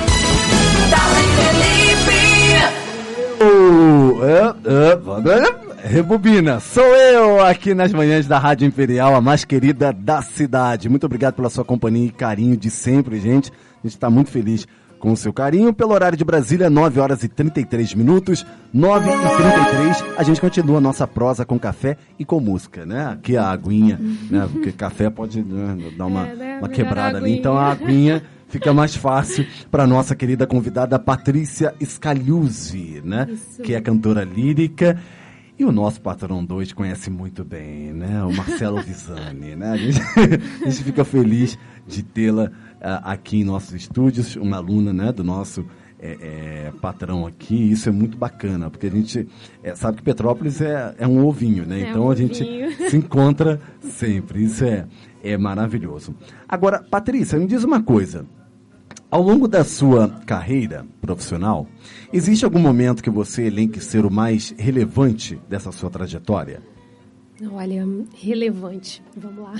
[0.89, 2.73] Darley Felipe.
[3.41, 4.56] Oh, é,
[5.84, 10.88] é, rebobina, sou eu aqui nas manhãs da Rádio Imperial, a mais querida da cidade.
[10.88, 13.52] Muito obrigado pela sua companhia e carinho de sempre, gente.
[13.52, 14.67] A gente está muito feliz
[15.03, 15.73] com o seu carinho.
[15.73, 20.17] Pelo horário de Brasília, 9 horas e 33 minutos, 9 e 33.
[20.17, 23.07] A gente continua a nossa prosa com café e com música, né?
[23.07, 23.99] Aqui a aguinha,
[24.31, 24.47] né?
[24.49, 26.57] Porque café pode né, dar uma, É, né?
[26.59, 27.37] uma quebrada ali.
[27.37, 33.27] Então a aguinha fica mais fácil para nossa querida convidada Patrícia Scaliuzzi, né?
[33.29, 33.61] Isso.
[33.61, 34.97] Que é cantora lírica.
[35.59, 38.23] E o nosso patrão 2 conhece muito bem, né?
[38.23, 39.69] O Marcelo Visani, né?
[39.69, 39.99] A gente,
[40.65, 42.49] a gente fica feliz de tê-la
[42.83, 45.65] aqui em nossos estúdios, uma aluna, né, do nosso
[46.03, 46.17] é,
[46.67, 47.71] é, patrão aqui.
[47.71, 49.25] Isso é muito bacana, porque a gente
[49.63, 51.79] é, sabe que Petrópolis é, é um ovinho, né?
[51.79, 52.71] É então um a gente ovinho.
[52.91, 54.43] se encontra sempre.
[54.43, 54.85] Isso é,
[55.23, 56.13] é maravilhoso.
[56.47, 58.25] Agora, Patrícia, me diz uma coisa.
[59.09, 61.67] Ao longo da sua carreira profissional,
[62.11, 66.72] existe algum momento que você elenque ser o mais relevante dessa sua trajetória?
[67.51, 69.01] Olha, relevante.
[69.15, 69.53] Vamos lá.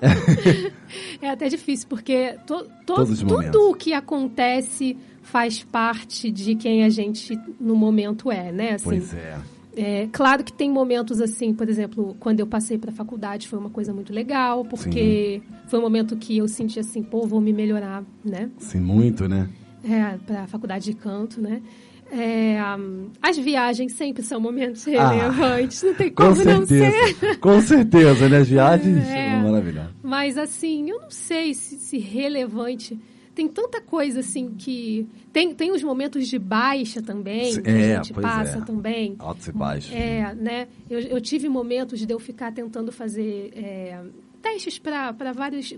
[1.20, 6.88] é até difícil, porque to, to- tudo o que acontece faz parte de quem a
[6.88, 8.72] gente no momento é, né?
[8.74, 9.38] Assim, Pois é.
[9.76, 13.56] É, claro que tem momentos assim, por exemplo, quando eu passei para a faculdade foi
[13.58, 17.52] uma coisa muito legal, porque foi um momento que eu senti assim, pô, vou me
[17.52, 18.50] melhorar, né?
[18.58, 19.48] Sim, muito, né?
[19.84, 21.62] É, para a faculdade de canto, né?
[22.10, 26.90] É, hum, as viagens sempre são momentos Ah, relevantes, não tem Com como não ser.
[26.92, 27.36] certeza.
[27.38, 28.38] Com certeza, né?
[28.38, 29.30] As viagens É.
[29.30, 29.90] são maravilhosas.
[30.02, 32.98] Mas assim, eu não sei se, se relevante.
[33.34, 35.06] Tem tanta coisa assim que.
[35.32, 38.60] Tem, tem os momentos de baixa também, Sim, que é, a gente pois passa é.
[38.62, 39.14] também.
[39.18, 39.94] Altos e baixos.
[39.94, 40.66] É, né?
[40.90, 44.00] Eu, eu tive momentos de eu ficar tentando fazer é,
[44.42, 45.72] testes para vários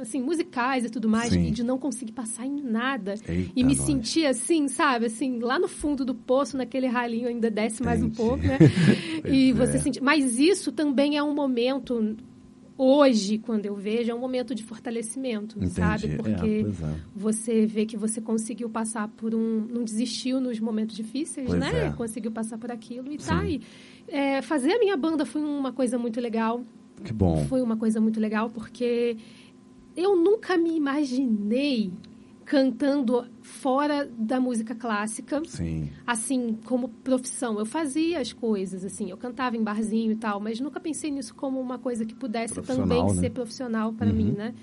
[0.00, 1.46] assim, musicais e tudo mais, Sim.
[1.46, 3.14] e de não conseguir passar em nada.
[3.28, 3.84] Eita, e me nós.
[3.86, 8.06] sentir assim, sabe, assim, lá no fundo do poço, naquele ralinho ainda desce mais um
[8.06, 8.16] Entendi.
[8.16, 8.58] pouco, né?
[9.26, 9.52] E é.
[9.54, 10.02] você sentir.
[10.02, 12.16] Mas isso também é um momento.
[12.76, 15.74] Hoje, quando eu vejo, é um momento de fortalecimento, Entendi.
[15.74, 16.06] sabe?
[16.08, 16.94] É, Porque pois é.
[17.14, 19.64] você vê que você conseguiu passar por um.
[19.70, 21.86] não desistiu nos momentos difíceis, Pois né?
[21.86, 21.90] é.
[21.92, 23.28] Conseguiu passar por aquilo e Sim.
[23.28, 23.60] tá aí.
[24.08, 26.62] É, fazer a minha banda foi uma coisa muito legal.
[27.04, 27.44] Que bom.
[27.46, 29.16] Foi uma coisa muito legal porque
[29.96, 31.92] eu nunca me imaginei
[32.44, 35.88] cantando fora da música clássica Sim.
[36.06, 37.58] assim, como profissão.
[37.58, 41.34] Eu fazia as coisas, assim, eu cantava em barzinho e tal, mas nunca pensei nisso
[41.34, 43.14] como uma coisa que pudesse também né?
[43.14, 44.16] ser profissional para Uhum.
[44.16, 44.54] mim, né?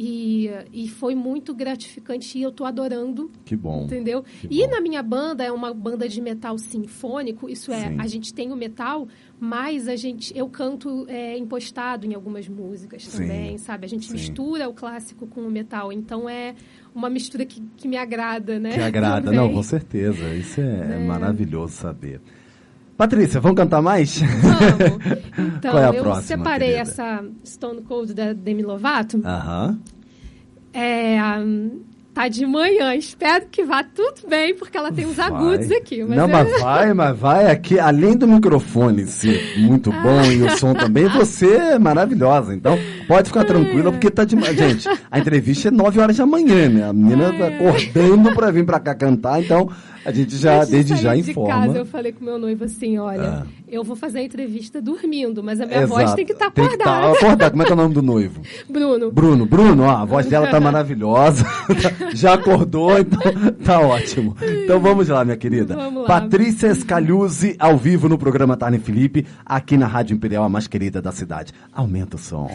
[0.00, 3.82] E, e foi muito gratificante e eu tô adorando, Que bom.
[3.82, 4.22] entendeu?
[4.22, 4.70] Que E bom.
[4.70, 7.96] na minha banda é uma banda de metal sinfônico, isso é, Sim.
[7.98, 9.08] a gente tem o metal,
[9.40, 13.18] mas a gente eu canto é, impostado em algumas músicas Sim.
[13.18, 13.86] também, sabe?
[13.86, 14.12] A gente Sim.
[14.14, 16.54] mistura o clássico com o metal, então é
[16.94, 18.72] uma mistura que, que me agrada, né?
[18.72, 19.26] Que agrada.
[19.30, 19.38] Também.
[19.38, 20.34] Não, com certeza.
[20.34, 22.20] Isso é, maravilhoso saber.
[22.96, 24.20] Patrícia, vamos cantar mais?
[24.20, 25.28] Vamos.
[25.58, 26.90] Então, Qual é a eu próxima, separei querida?
[26.90, 29.20] essa Stone Cold da Demi Lovato.
[29.24, 29.78] Aham.
[30.72, 31.80] É, hum,
[32.18, 32.94] tá de manhã.
[32.96, 35.26] Espero que vá tudo bem, porque ela tem uns Vai.
[35.28, 36.02] agudos aqui.
[36.02, 40.42] Mas Não, eu- mas vai, mas vai aqui, além do microfone ser muito bom e
[40.42, 42.52] o som também, você é maravilhosa.
[42.54, 42.76] Então,
[43.06, 44.56] pode ficar tranquila, porque tá demais.
[44.56, 46.88] Gente, a entrevista é 9 horas da manhã, né?
[46.88, 49.70] A menina tá acordando pra vir pra cá cantar, então
[50.08, 51.48] a gente já, Antes desde já de informa.
[51.48, 53.46] casa, eu falei com meu noivo assim, olha, Ah.
[53.68, 55.94] eu vou fazer a entrevista dormindo, mas a minha Exato.
[55.94, 57.12] voz tem que estar Tem que tá acordada.
[57.18, 57.50] acordada.
[57.50, 58.40] Como é que é o nome do noivo?
[58.68, 61.44] Bruno, Bruno, Bruno, ó, a voz dela tá maravilhosa.
[62.14, 63.20] Já acordou, então
[63.64, 64.36] tá ótimo.
[64.64, 65.74] Então vamos lá, minha querida.
[65.74, 66.08] Vamos lá.
[66.20, 71.02] Patrícia Scaliuzzi, ao vivo no programa Tarne Felipe, aqui na Rádio Imperial, a mais querida
[71.02, 71.52] da cidade.
[71.72, 72.50] Aumenta o som.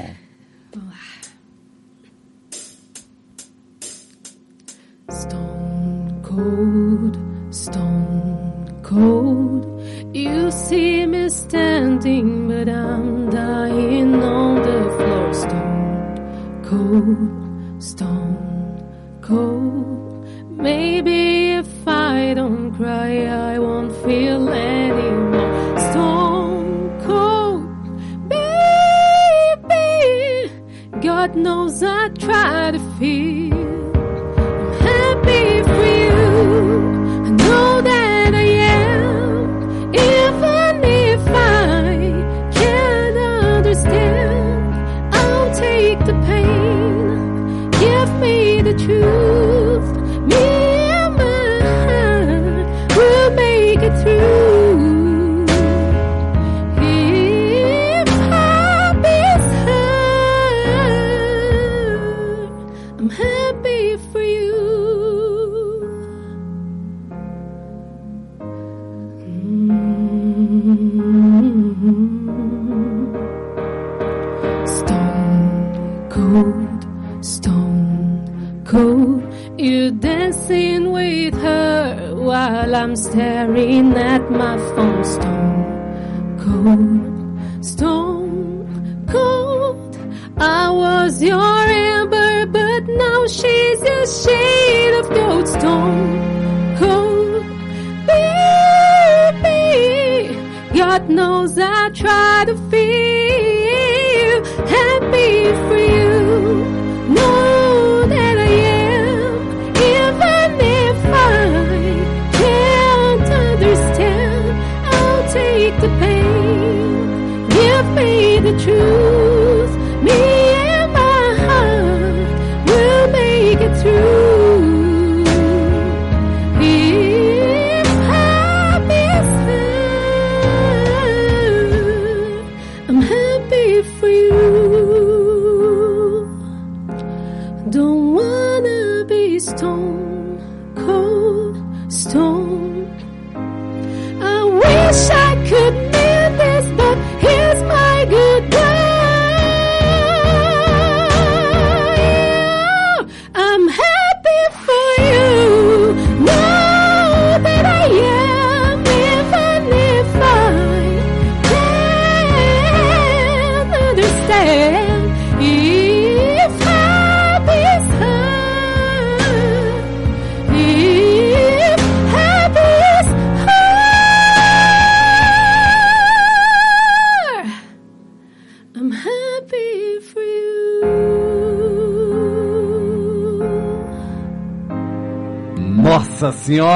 [5.11, 7.17] Stone cold,
[7.53, 9.81] stone cold.
[10.13, 15.33] You see me standing, but I'm dying on the floor.
[15.33, 20.27] Stone cold, stone cold.
[20.49, 25.79] Maybe if I don't cry, I won't feel anymore.
[25.91, 29.91] Stone cold, baby.
[31.01, 33.52] God knows I try to feel.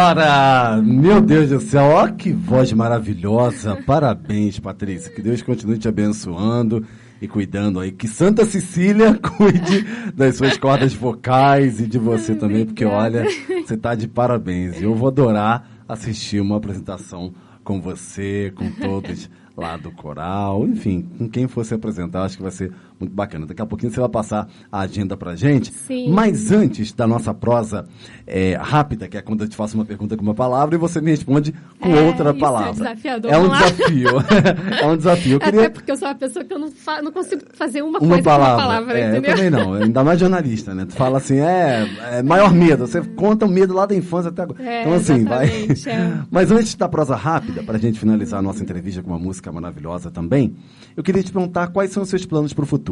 [0.07, 0.81] Senhora!
[0.81, 3.75] Meu Deus do céu, ó que voz maravilhosa!
[3.85, 5.11] Parabéns, Patrícia.
[5.11, 6.85] Que Deus continue te abençoando
[7.21, 7.91] e cuidando aí.
[7.91, 13.25] Que Santa Cecília cuide das suas cordas vocais e de você também, porque olha,
[13.65, 14.81] você tá de parabéns.
[14.81, 21.27] Eu vou adorar assistir uma apresentação com você, com todos lá do coral, enfim, com
[21.27, 23.45] quem for se apresentar, acho que vai ser muito bacana.
[23.45, 25.71] Daqui a pouquinho você vai passar a agenda pra gente.
[25.73, 26.09] Sim.
[26.11, 27.85] Mas antes da nossa prosa
[28.25, 30.99] é, rápida, que é quando eu te faço uma pergunta com uma palavra e você
[31.01, 32.71] me responde com É, outra é palavra.
[32.73, 33.69] desafiador, É um vamos lá.
[33.69, 34.09] desafio.
[34.81, 35.31] é um desafio.
[35.33, 37.81] Eu Até queria porque eu sou uma pessoa que eu não, fa- não consigo fazer
[37.81, 38.55] uma, uma coisa palavra.
[38.55, 39.35] com uma palavra, é, eu entendeu?
[39.35, 39.73] também não.
[39.73, 40.85] Ainda mais jornalista, né?
[40.85, 42.87] Tu fala assim, é, é maior medo.
[42.87, 44.63] Você conta o medo lá da infância até agora.
[44.63, 45.47] É, então, assim, vai.
[45.47, 46.17] é.
[46.31, 49.51] Mas antes da prosa rápida, para a gente finalizar a nossa entrevista com uma música
[49.51, 50.55] maravilhosa também,
[50.95, 52.86] eu queria te perguntar quais são os seus planos para o futuro.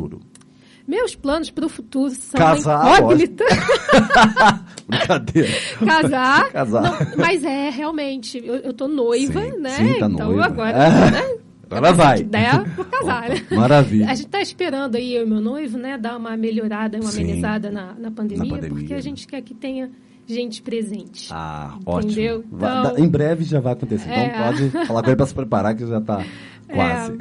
[0.87, 3.43] Meus planos para o futuro são Casar, incógnita.
[4.87, 5.49] Brincadeira.
[5.85, 6.49] Casar.
[6.53, 6.81] Casar.
[6.83, 9.69] Não, mas é, realmente, eu, tô noiva, Sim, né?
[9.71, 10.45] sim, tá então noiva.
[10.45, 11.11] agora, É.
[11.11, 11.37] né?
[11.69, 12.17] Agora vai.
[12.19, 13.43] Se der, vou casar, né?
[13.51, 14.09] Maravilha.
[14.11, 17.23] A gente tá esperando aí, eu e meu noivo, né, dar uma melhorada, uma Sim.
[17.23, 18.77] amenizada na, na, pandemia, Na pandemia.
[18.77, 19.89] porque a gente quer que tenha
[20.27, 21.29] gente presente.
[21.31, 22.37] Ah, Entendeu?
[22.37, 22.57] ótimo.
[22.57, 24.07] Então- em breve já vai acontecer.
[24.07, 24.43] Então É.
[24.51, 26.23] pode falar com ele para se preparar que já está
[26.71, 27.17] quase.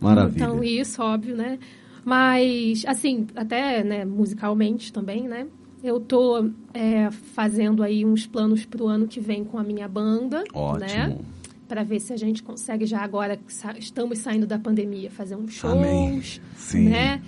[0.00, 0.44] Maravilha.
[0.44, 1.58] Então, isso, óbvio, né?
[2.04, 5.46] Mas, assim, até né, musicalmente também, né?
[5.82, 10.44] Eu tô é, fazendo aí uns planos pro ano que vem com a minha banda,
[10.52, 10.78] Ótimo.
[10.86, 11.18] né?
[11.66, 13.38] Para ver se a gente consegue já agora
[13.78, 16.20] estamos saindo da pandemia fazer uns shows, Amém.
[16.56, 16.88] Sim.
[16.88, 17.22] né?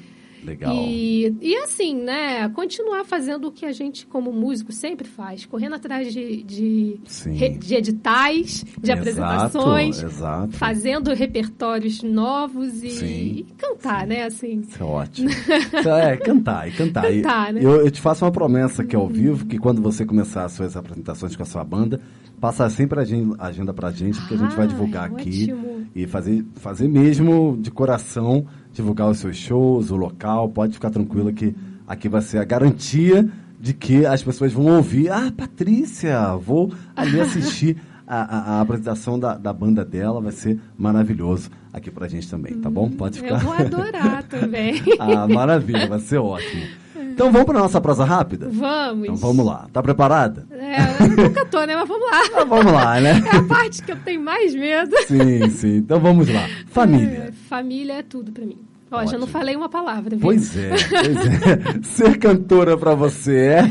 [0.44, 0.74] Legal.
[0.74, 2.48] E, e assim, né?
[2.50, 5.46] Continuar fazendo o que a gente, como músico, sempre faz.
[5.46, 7.34] Correndo atrás de, de, Sim.
[7.58, 10.02] de editais, de Exato, apresentações.
[10.02, 10.52] exato.
[10.56, 13.06] Fazendo repertórios novos e, Sim.
[13.06, 14.24] e cantar, né?
[14.24, 14.60] Assim.
[14.68, 15.28] Isso é ótimo.
[15.30, 17.12] Isso é, cantar e cantar.
[17.12, 17.60] E Cantar, né?
[17.62, 20.76] eu, eu te faço uma promessa aqui ao vivo, que quando você começar as suas
[20.76, 22.00] apresentações com a sua banda,
[22.40, 25.44] passa sempre a agen- a agenda pra gente, porque a gente vai Ai, divulgar aqui
[25.52, 25.86] ótimo.
[25.94, 31.32] e fazer, fazer mesmo de coração, divulgar os seus shows, o local, pode ficar tranquila
[31.32, 31.54] que
[31.86, 33.28] aqui vai ser a garantia
[33.60, 39.18] de que as pessoas vão ouvir, ah, Patrícia, vou ali assistir a, a- a apresentação
[39.18, 42.90] da, da banda dela, vai ser maravilhoso aqui pra gente também, tá bom?
[42.90, 43.38] Pode Eu ficar.
[43.38, 44.82] vou adorar também.
[44.98, 46.62] Ah, maravilha, vai ser ótimo.
[46.96, 48.48] Então vamos para nossa prosa rápida?
[48.50, 49.04] Vamos.
[49.04, 49.66] Então vamos lá.
[49.72, 50.46] Tá preparada?
[50.72, 51.76] É, eu nunca tô, né?
[51.76, 52.26] Mas vamos lá.
[52.26, 53.22] Então vamos lá, né?
[53.32, 54.96] É a parte que eu tenho mais medo.
[55.06, 55.76] Sim, sim.
[55.76, 56.42] Então vamos lá.
[56.44, 57.32] É, Família.
[57.48, 58.58] família é tudo pra mim.
[58.90, 59.20] Ó, já Ótimo.
[59.20, 60.20] não falei uma palavra, viu?
[60.20, 61.82] Pois é, pois é.
[61.84, 63.62] Ser cantora para você é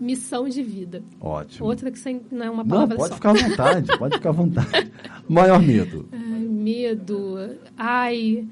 [0.00, 1.02] Missão de vida.
[1.20, 1.66] ótimo.
[1.66, 3.14] Outra que sem, não é uma Não, palavra pode só.
[3.16, 4.92] ficar à vontade, pode ficar à vontade.
[5.28, 6.08] Maior medo.
[6.12, 7.38] Ai, medo.
[7.76, 8.44] Ai,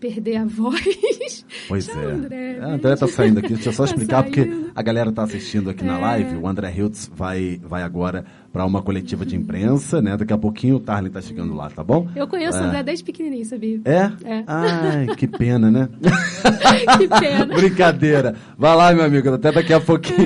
[0.00, 1.44] perder a voz.
[1.68, 2.12] Pois Tchau, é.
[2.12, 2.58] André.
[2.60, 4.70] a André tá saindo aqui, deixa eu só Tá explicar, porque saindo.
[4.74, 6.00] A galera tá assistindo aqui na É.
[6.00, 8.24] live, o André Hiltz vai, vai agora
[8.56, 10.16] para uma coletiva de imprensa, né?
[10.16, 12.08] Daqui a pouquinho o Tarlin tá chegando lá, tá bom?
[12.16, 12.62] Eu conheço É.
[12.62, 13.82] o André desde pequenininho, sabia?
[13.84, 14.10] É?
[14.24, 14.44] É.
[14.46, 15.90] Ai, que pena, né?
[16.96, 17.54] que pena.
[17.54, 18.34] Brincadeira.
[18.56, 20.16] Vai lá, meu amigo, até daqui a pouquinho.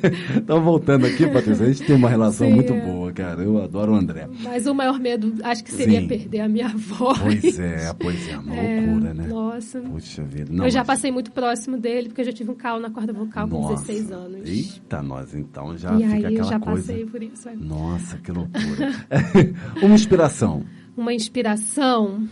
[0.34, 2.80] Então, voltando aqui, Patrícia, a gente tem uma relação Sim, muito é.
[2.80, 3.42] boa, cara.
[3.42, 4.26] Eu adoro o André.
[4.42, 6.08] Mas o maior medo, acho que seria Sim.
[6.08, 7.18] perder a minha voz.
[7.18, 9.26] Pois é, pois é, uma É, loucura, né?
[9.28, 9.78] Nossa.
[9.80, 10.50] Puxa vida.
[10.50, 12.90] Não, eu já mas- passei muito próximo dele, porque eu já tive um calo na
[12.90, 13.84] corda vocal com Nossa.
[13.84, 14.48] 16 anos.
[14.48, 16.80] Eita, nós, então já e fica aí eu aquela já coisa.
[16.88, 17.48] passei por isso.
[17.60, 19.06] Nossa, que loucura.
[19.82, 20.64] uma inspiração.
[20.96, 22.26] Uma inspiração.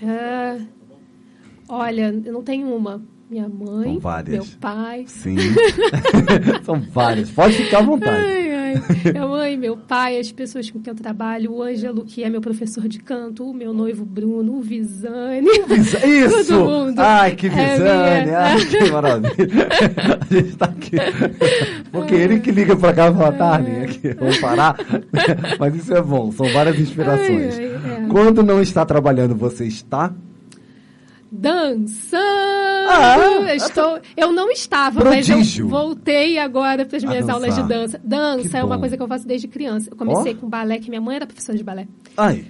[0.00, 0.60] é,
[1.68, 3.02] Olha, eu não tenho uma.
[3.30, 5.04] Minha mãe, meu pai.
[5.06, 5.36] Sim.
[6.64, 7.30] São várias.
[7.30, 8.22] Pode ficar à vontade.
[8.24, 8.82] Ai, ai.
[9.12, 12.40] Minha mãe, meu pai, as pessoas com quem eu trabalho, o Ângelo, que é meu
[12.40, 15.46] professor de canto, o meu noivo Bruno, o Visane.
[15.66, 16.48] Visa- Isso!
[16.48, 16.98] Todo mundo.
[16.98, 18.24] Ai, que É visane!
[18.26, 18.38] minha.
[18.38, 19.68] Ai, que maravilha!
[20.30, 20.96] A gente tá aqui.
[21.90, 24.76] Porque ele que liga pra cá e fala, aqui, vamos parar.
[25.58, 27.58] Mas isso é bom, são várias inspirações.
[27.58, 28.06] Ai, ai, é.
[28.08, 30.12] Quando não está trabalhando, você está?
[31.30, 32.22] Dançando!
[32.90, 35.36] Ah, Estou, eu não estava, Prodígio.
[35.36, 38.00] mas eu voltei agora para as minhas aulas de dança.
[38.02, 38.80] Dança Que é uma bom.
[38.80, 39.90] coisa que eu faço desde criança.
[39.90, 40.40] Eu comecei Ó.
[40.40, 41.86] com balé, que minha mãe era professora de balé.
[42.16, 42.46] Ai.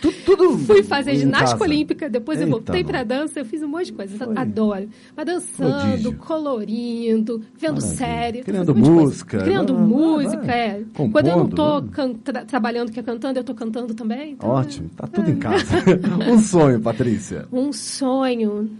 [0.00, 0.58] Tu- tudo.
[0.66, 1.64] Fui fazer ginástica casa.
[1.64, 4.16] olímpica, depois eu Eita, voltei para dança, eu fiz um monte de coisa.
[4.24, 4.36] Foi.
[4.36, 4.88] Adoro.
[5.16, 6.12] Mas dançando, Prodígio.
[6.16, 7.96] colorindo, vendo Maravilha.
[7.96, 8.42] série.
[8.42, 8.90] Criando coisa.
[8.90, 9.38] música.
[9.42, 10.58] Criando Vai, música, vai.
[10.58, 10.82] é.
[10.94, 11.88] Compondo, Quando eu não tô né?
[11.92, 14.32] can- tra- trabalhando, que é cantando, eu tô cantando também.
[14.32, 15.64] então, Ótimo, tá tudo em casa.
[16.30, 17.46] um sonho, Patrícia.
[17.52, 18.70] Um sonho.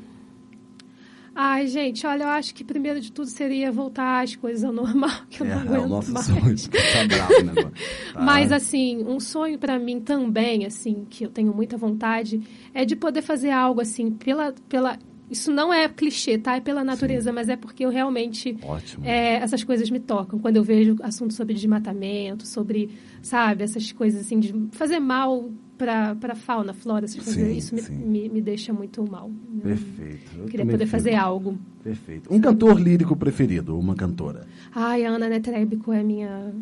[1.35, 5.11] Ai, gente, olha, eu acho que primeiro de tudo seria voltar às coisas ao normal,
[5.31, 6.27] que eu É, não é aguento o nosso mais.
[6.27, 6.71] sonho.
[6.93, 7.53] Tá bravo, né?
[8.13, 8.21] Tá.
[8.21, 12.43] Mas assim, um sonho para mim também, assim, que eu tenho muita vontade,
[12.75, 14.99] é de poder fazer algo assim pela pela
[15.31, 16.57] isso não é clichê, tá?
[16.57, 19.07] É pela natureza, mas é porque eu realmente Ótimo.
[19.07, 20.39] é, essas coisas me tocam.
[20.39, 22.91] Quando eu vejo assuntos sobre desmatamento, sobre,
[23.23, 25.51] sabe, essas coisas assim de fazer mal
[25.83, 29.29] para para fauna, flora, essas coisas, Sim, isso me, me, me deixa muito mal.
[29.63, 30.31] Perfeito.
[30.39, 31.59] Eu Queria poder fico- fazer algo.
[31.83, 32.33] Perfeito.
[32.33, 34.47] Um cantor lírico preferido, uma cantora.
[34.73, 36.53] Ai, a Ana Netrebico é minha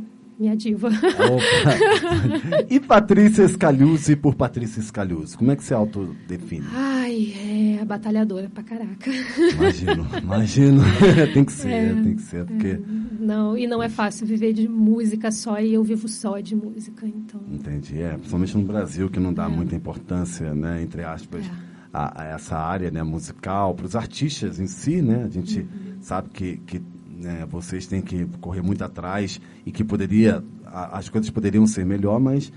[0.41, 0.88] minha diva.
[0.88, 2.64] Opa.
[2.70, 5.36] e Patrícia Scaluzzi por Patrícia Scaluzzi.
[5.36, 6.66] Como é que você autodefine?
[6.72, 9.11] Ai, é batalhadora pra caraca.
[9.55, 10.82] Imagino, imagino.
[11.34, 12.80] tem que ser, É, tem que ser, porque.
[13.18, 17.07] Não, e não é fácil viver de música só e eu vivo só de música,
[17.07, 17.41] então.
[17.51, 18.01] Entendi.
[18.01, 21.51] É, principalmente no Brasil, que não dá muita importância, né, entre aspas, É.
[21.93, 25.24] a, a essa área né, musical, para os artistas em si, né?
[25.24, 25.66] A gente Uhum.
[26.01, 26.80] sabe que, que
[27.20, 31.84] né, vocês têm que correr muito atrás e que poderia, a- as coisas poderiam ser
[31.84, 32.52] melhor, mas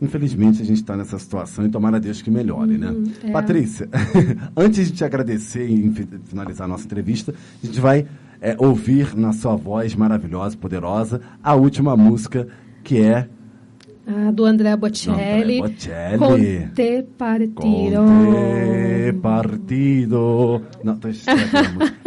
[0.00, 2.94] infelizmente a gente está nessa situação e tomara a Deus que melhore, né?
[3.24, 3.30] é.
[3.30, 3.88] Patrícia,
[4.56, 8.06] antes de te agradecer e fi- finalizar a nossa entrevista, a gente vai
[8.40, 12.46] é, ouvir na sua voz maravilhosa, poderosa, a última música
[12.84, 13.28] que é
[14.06, 15.60] A do André Bocelli.
[15.60, 16.18] Andrea Bocelli.
[16.18, 18.04] Com te partiro.
[18.04, 20.62] Conte partido.
[20.84, 21.08] Não, tô.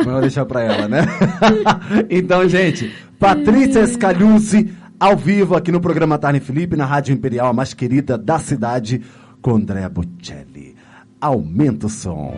[0.06, 1.02] Melhor deixar pra ela, né?
[2.10, 2.90] então, gente,
[3.20, 8.18] Patrícia Scaluzzi, ao vivo aqui no programa Tarne Felipe, na Rádio Imperial, a mais querida
[8.18, 9.02] da cidade,
[9.42, 10.76] com Andrea Bocelli.
[11.20, 12.34] Aumenta o som.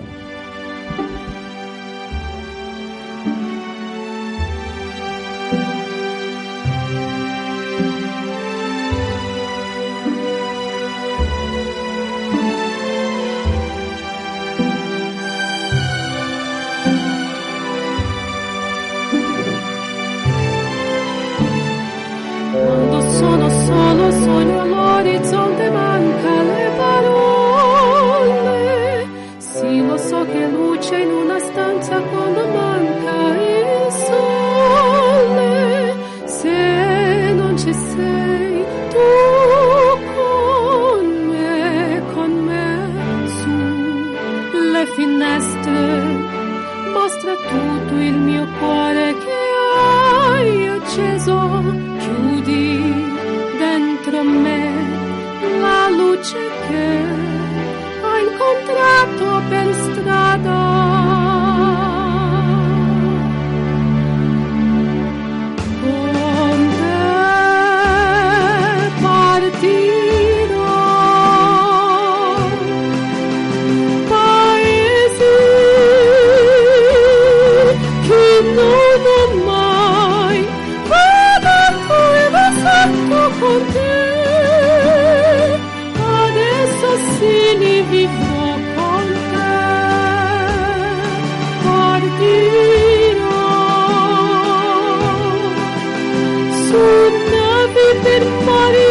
[98.43, 98.90] somebody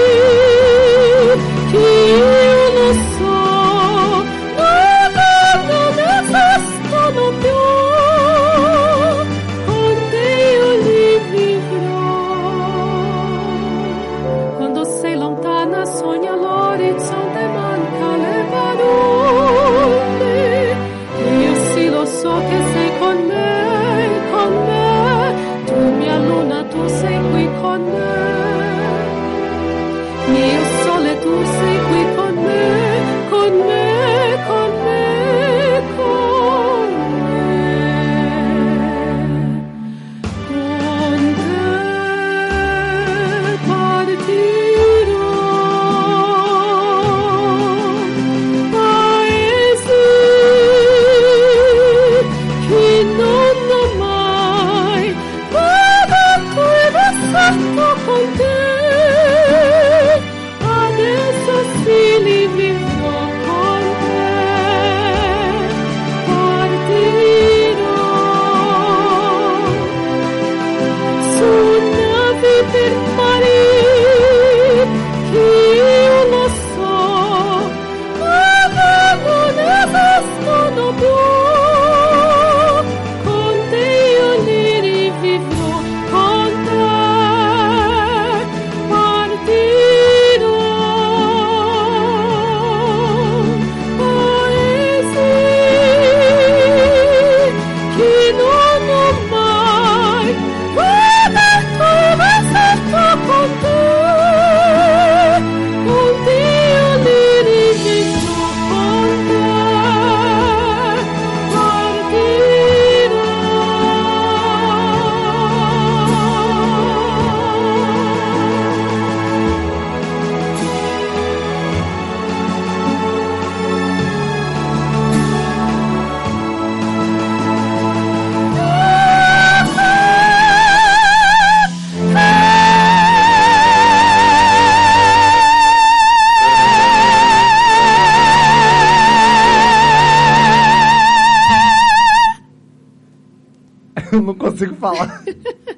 [144.34, 145.22] consigo falar.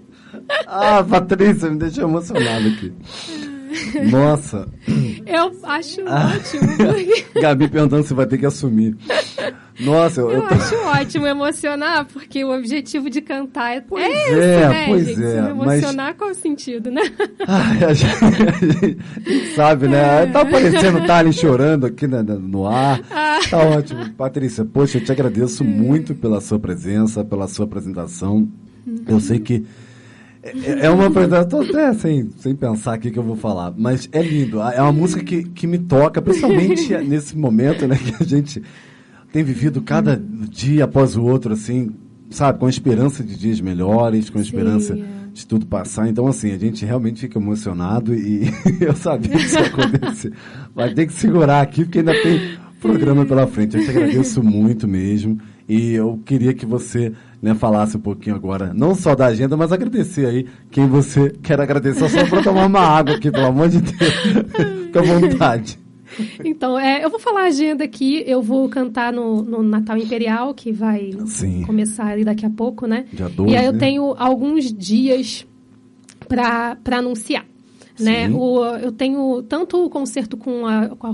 [0.66, 2.92] ah, Patrícia, me deixou emocionado aqui.
[4.10, 4.68] Nossa.
[5.26, 6.32] Eu acho ah.
[6.34, 6.70] ótimo.
[7.40, 8.96] Gabi perguntando se vai ter que assumir.
[9.80, 10.54] Nossa, eu, eu, eu tô...
[10.54, 15.06] acho ótimo emocionar, porque o objetivo de cantar é, pois é, esse, é, né, pois
[15.06, 15.22] gente?
[15.22, 16.16] É, Se emocionar, mas...
[16.16, 17.02] qual o sentido, né?
[17.48, 20.24] Ai, a, gente, a gente sabe, né?
[20.24, 20.26] É.
[20.26, 23.00] Tá aparecendo o Thalin chorando aqui né, no ar.
[23.10, 23.38] Ah.
[23.48, 24.01] Tá ótimo.
[24.22, 28.48] Patrícia, poxa, eu te agradeço muito pela sua presença, pela sua apresentação.
[29.04, 29.64] Eu sei que
[30.40, 34.08] é, é uma apresentação, estou até sem, sem pensar aqui que eu vou falar, mas
[34.12, 34.62] é lindo.
[34.62, 38.62] É uma música que, que me toca, principalmente nesse momento, né, que a gente
[39.32, 41.90] tem vivido cada dia após o outro, assim,
[42.30, 45.06] sabe, com a esperança de dias melhores, com a esperança Sim, é.
[45.32, 46.08] de tudo passar.
[46.08, 48.48] Então, assim, a gente realmente fica emocionado e
[48.80, 50.32] eu sabia que isso ia acontecer.
[50.72, 53.76] Vai ter que segurar aqui, porque ainda tem programa pela frente.
[53.76, 55.38] Eu te agradeço muito mesmo.
[55.68, 59.72] E eu queria que você né, falasse um pouquinho agora, não só da agenda, mas
[59.72, 62.08] agradecer aí quem você quer agradecer.
[62.08, 64.12] Só para tomar uma água aqui, pelo amor de Deus.
[64.86, 65.78] Fica à vontade.
[66.44, 68.22] Então, é, eu vou falar a agenda aqui.
[68.26, 71.62] Eu vou cantar no, no Natal Imperial, que vai Sim.
[71.62, 73.06] começar ali daqui a pouco, né?
[73.12, 73.78] Dia 12, e aí eu né?
[73.78, 75.46] tenho alguns dias
[76.28, 77.46] para anunciar.
[78.02, 78.28] Né?
[78.28, 81.06] O, eu tenho tanto o concerto com a, com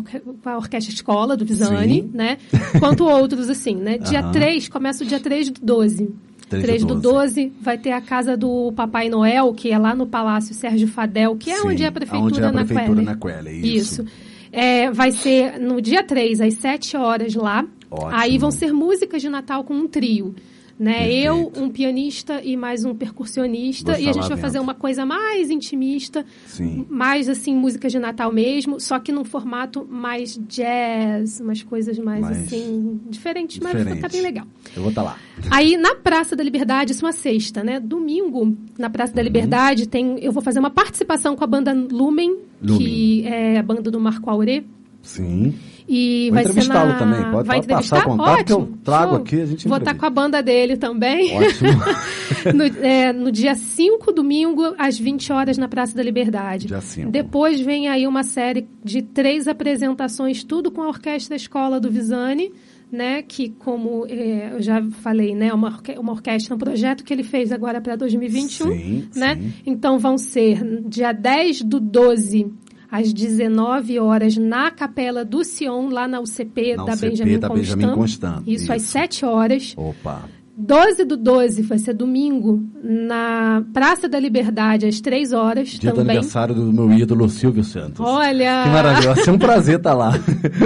[0.45, 2.11] a, Orquestra Escola do Visani, Sim.
[2.12, 2.39] né?
[2.78, 3.99] Quanto outros, assim, né?
[4.09, 4.32] Dia uhum.
[4.32, 6.14] 3, começa o dia 3 do 12.
[6.49, 10.07] 3, 3 do 12 vai ter a casa do Papai Noel, que é lá no
[10.07, 13.51] Palácio Sérgio Fadel, que é Sim, onde é a Prefeitura, é a prefeitura na Quelle.
[13.51, 14.03] Isso.
[14.03, 14.12] isso.
[14.51, 17.66] É, vai ser no dia 3, às 7 horas lá.
[17.91, 18.11] Ótimo.
[18.12, 20.34] Aí vão ser músicas de Natal com um trio
[20.78, 21.12] né?
[21.12, 23.98] Eu, um pianista e mais um percussionista.
[23.98, 26.86] e a gente vai fazer uma coisa mais intimista, Sim.
[26.88, 32.20] mais assim, música de Natal mesmo, só que num formato mais jazz, umas coisas mais,
[32.20, 34.00] mais assim, diferentes, mas Diferente.
[34.00, 34.46] tá bem legal.
[34.76, 35.18] Eu vou estar tá lá.
[35.50, 37.80] Aí, na Praça da Liberdade, isso é uma sexta, né?
[37.80, 39.26] Domingo, na Praça da uhum.
[39.26, 42.78] Liberdade, tem, eu vou fazer uma participação com a banda Lumen, Lumen.
[42.78, 44.62] que é a banda do Marco Aurê.
[45.02, 45.54] Sim.
[45.89, 46.99] E Vou vai entrevistá-lo na...
[46.99, 47.30] também.
[47.30, 48.45] Pode, vai passar contato Ótimo.
[48.45, 49.22] que eu trago Show.
[49.22, 49.41] aqui.
[49.41, 51.34] A gente Vou estar com a banda dele também.
[51.39, 51.70] Ótimo.
[52.55, 56.66] no, é, no dia 5, domingo, às 20 horas, na Praça da Liberdade.
[56.66, 57.11] Dia 5.
[57.11, 62.53] Depois vem aí uma série de três apresentações, tudo com a Orquestra Escola do Visani.
[62.91, 67.12] né, que como é, eu já falei, né, uma, orque uma orquestra, um projeto que
[67.12, 69.36] ele fez agora para 2021, sim, né?
[69.36, 69.53] Sim.
[69.66, 72.51] Então vão ser dia 10 do 12
[72.91, 77.49] às 19 horas na Capela do Sion, lá na UCP, na da, UCP Benjamin, da
[77.49, 77.76] Constant.
[77.76, 78.43] Benjamin Constant.
[78.47, 79.74] Isso, Isso, às 7 horas.
[79.76, 80.22] Opa.
[80.61, 86.05] 12 do 12 vai ser domingo, na Praça da Liberdade, às 3 horas Dia também.
[86.07, 88.01] do aniversário do meu ídolo Silvio Santos.
[88.05, 88.64] Olha!
[88.64, 90.14] Que maravilha, vai ser um prazer estar lá.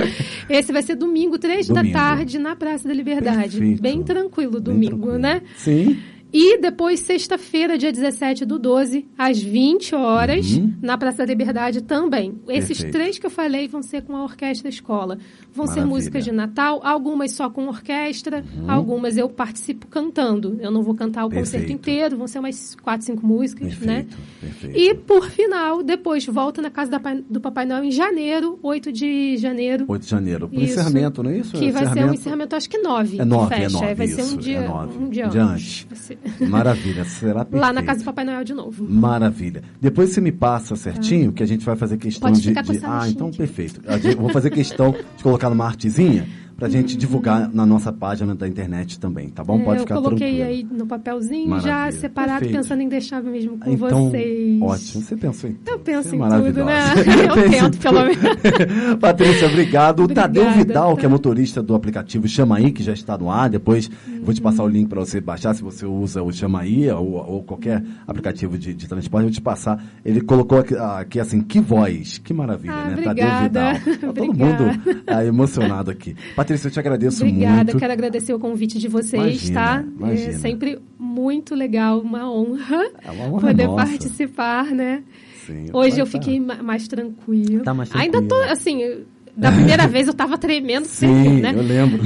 [0.49, 1.87] Esse vai ser domingo, 3 domingo.
[1.93, 3.59] da tarde, na Praça da Liberdade.
[3.59, 3.83] Perfeito.
[3.83, 5.19] Bem tranquilo domingo, Bem tranquilo.
[5.19, 5.43] né?
[5.59, 5.99] Sim.
[6.33, 10.73] E depois, sexta-feira, dia 17 do 12, às 20 horas, uhum.
[10.81, 12.41] na Praça da Liberdade também.
[12.49, 12.93] Esses Perfeito.
[12.93, 15.19] três que eu falei vão ser com a Orquestra Escola.
[15.53, 15.87] Vão Maravilha.
[15.87, 18.71] ser músicas de Natal, algumas só com orquestra, uhum.
[18.71, 20.57] algumas eu participo cantando.
[20.61, 21.53] Eu não vou cantar o Perfeito.
[21.53, 23.87] concerto inteiro, vão ser umas quatro, cinco músicas, Perfeito.
[23.87, 24.07] né?
[24.41, 24.79] Perfeito.
[24.79, 26.91] E, por final, depois volta na casa
[27.29, 29.85] do Papai Noel em janeiro, 8 de janeiro.
[29.87, 30.49] 8 de janeiro.
[30.51, 30.63] Isso.
[30.65, 31.53] encerramento, não é isso?
[31.53, 33.21] Que vai ser um encerramento, acho que 9.
[33.21, 33.65] É 9, fecha.
[33.65, 34.99] é 9, Vai ser isso, um dia, é nove.
[34.99, 35.87] um dia, Um dia antes.
[35.91, 36.22] antes.
[36.49, 37.61] Maravilha, será perfeito.
[37.61, 38.85] Lá na casa do Papai Noel de novo.
[38.89, 39.63] Maravilha.
[39.81, 42.53] Depois você me passa certinho, que a gente vai fazer questão Pode de.
[42.53, 43.39] de- Ah, então aqui.
[43.39, 43.81] perfeito.
[44.01, 46.27] Gente- Vou fazer questão de colocar numa artezinha
[46.63, 49.59] pra gente divulgar na nossa página da internet também, tá bom?
[49.61, 50.49] É, Pode eu ficar coloquei tranquilo.
[50.49, 51.73] aí no papelzinho, Maravilha.
[51.75, 52.57] já separado, Perfeito.
[52.63, 54.63] pensando em deixar mesmo com Então, vocês.
[54.63, 55.03] ótimo.
[55.03, 56.85] Você pensou em Eu penso Você é em tudo, né?
[57.29, 58.19] Eu tento, pelo menos.
[59.01, 60.01] Patrícia, obrigado.
[60.01, 61.01] O Obrigada, Tadeu Vidal, tá.
[61.01, 63.51] que é motorista do aplicativo Chamaí, que já está no ar.
[63.51, 64.45] Depois eu vou te Uhum.
[64.45, 68.57] passar o link para você baixar, se você usa o Chamaí ou, ou qualquer aplicativo
[68.57, 69.25] de, de transporte.
[69.25, 69.83] Eu vou te passar.
[70.05, 72.19] Ele colocou aqui, aqui assim, que voz.
[72.19, 72.93] Que maravilha, Ah, né?
[72.93, 73.21] obrigada.
[73.21, 73.73] Tadeu Vidal.
[74.01, 76.15] Tá todo mundo ah, emocionado aqui.
[76.37, 77.79] Patrícia, eu te agradeço Obrigada, muito.
[77.79, 79.85] quero agradecer o convite de vocês, Imagina, tá?
[79.99, 80.29] imagina.
[80.31, 83.87] É sempre muito legal, uma honra, É uma honra poder nossa.
[83.87, 85.03] participar, né?
[85.47, 86.13] Sim, Hoje eu tá.
[86.13, 87.65] fiquei ma- mais tranquila.
[87.65, 89.05] Tá mais Ainda tô, assim,
[89.35, 91.53] da primeira vez eu tava tremendo Sim, sempre, né?
[91.57, 92.01] eu lembro.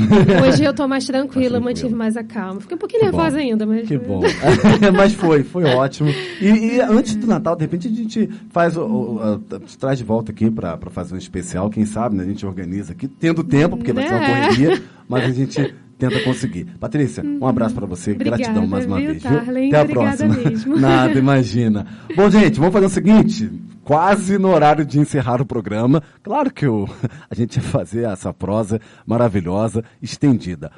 [0.47, 1.61] Hoje eu tô mais tranquila, Mais tranquila.
[1.61, 2.61] mantive mais a calma.
[2.61, 3.17] Fiquei um pouquinho Que bom.
[3.17, 3.89] nervosa ainda, mas...
[3.89, 4.23] Que bom.
[4.97, 6.09] Mas foi, foi ótimo.
[6.41, 10.05] E, e antes do Natal, de repente, a gente faz o, o- a- traz de
[10.05, 12.23] volta aqui para fazer um especial, quem sabe, né?
[12.23, 14.47] A gente organiza aqui, tendo tempo, porque vai ser uma Né?
[14.47, 16.67] correria, mas a gente tenta conseguir.
[16.79, 19.23] Patrícia, um abraço para você, Obrigada, gratidão mais uma viu, vez.
[19.23, 19.69] Tarlen?
[19.69, 20.51] Até a Obrigada próxima.
[20.51, 20.77] mesmo.
[20.81, 21.87] Nada, imagina.
[22.15, 23.51] Bom, gente, vamos fazer o seguinte.
[23.87, 26.03] Quase no horário de encerrar o programa.
[26.21, 26.89] Claro que o,
[27.31, 30.73] a gente ia fazer essa prosa maravilhosa, estendida.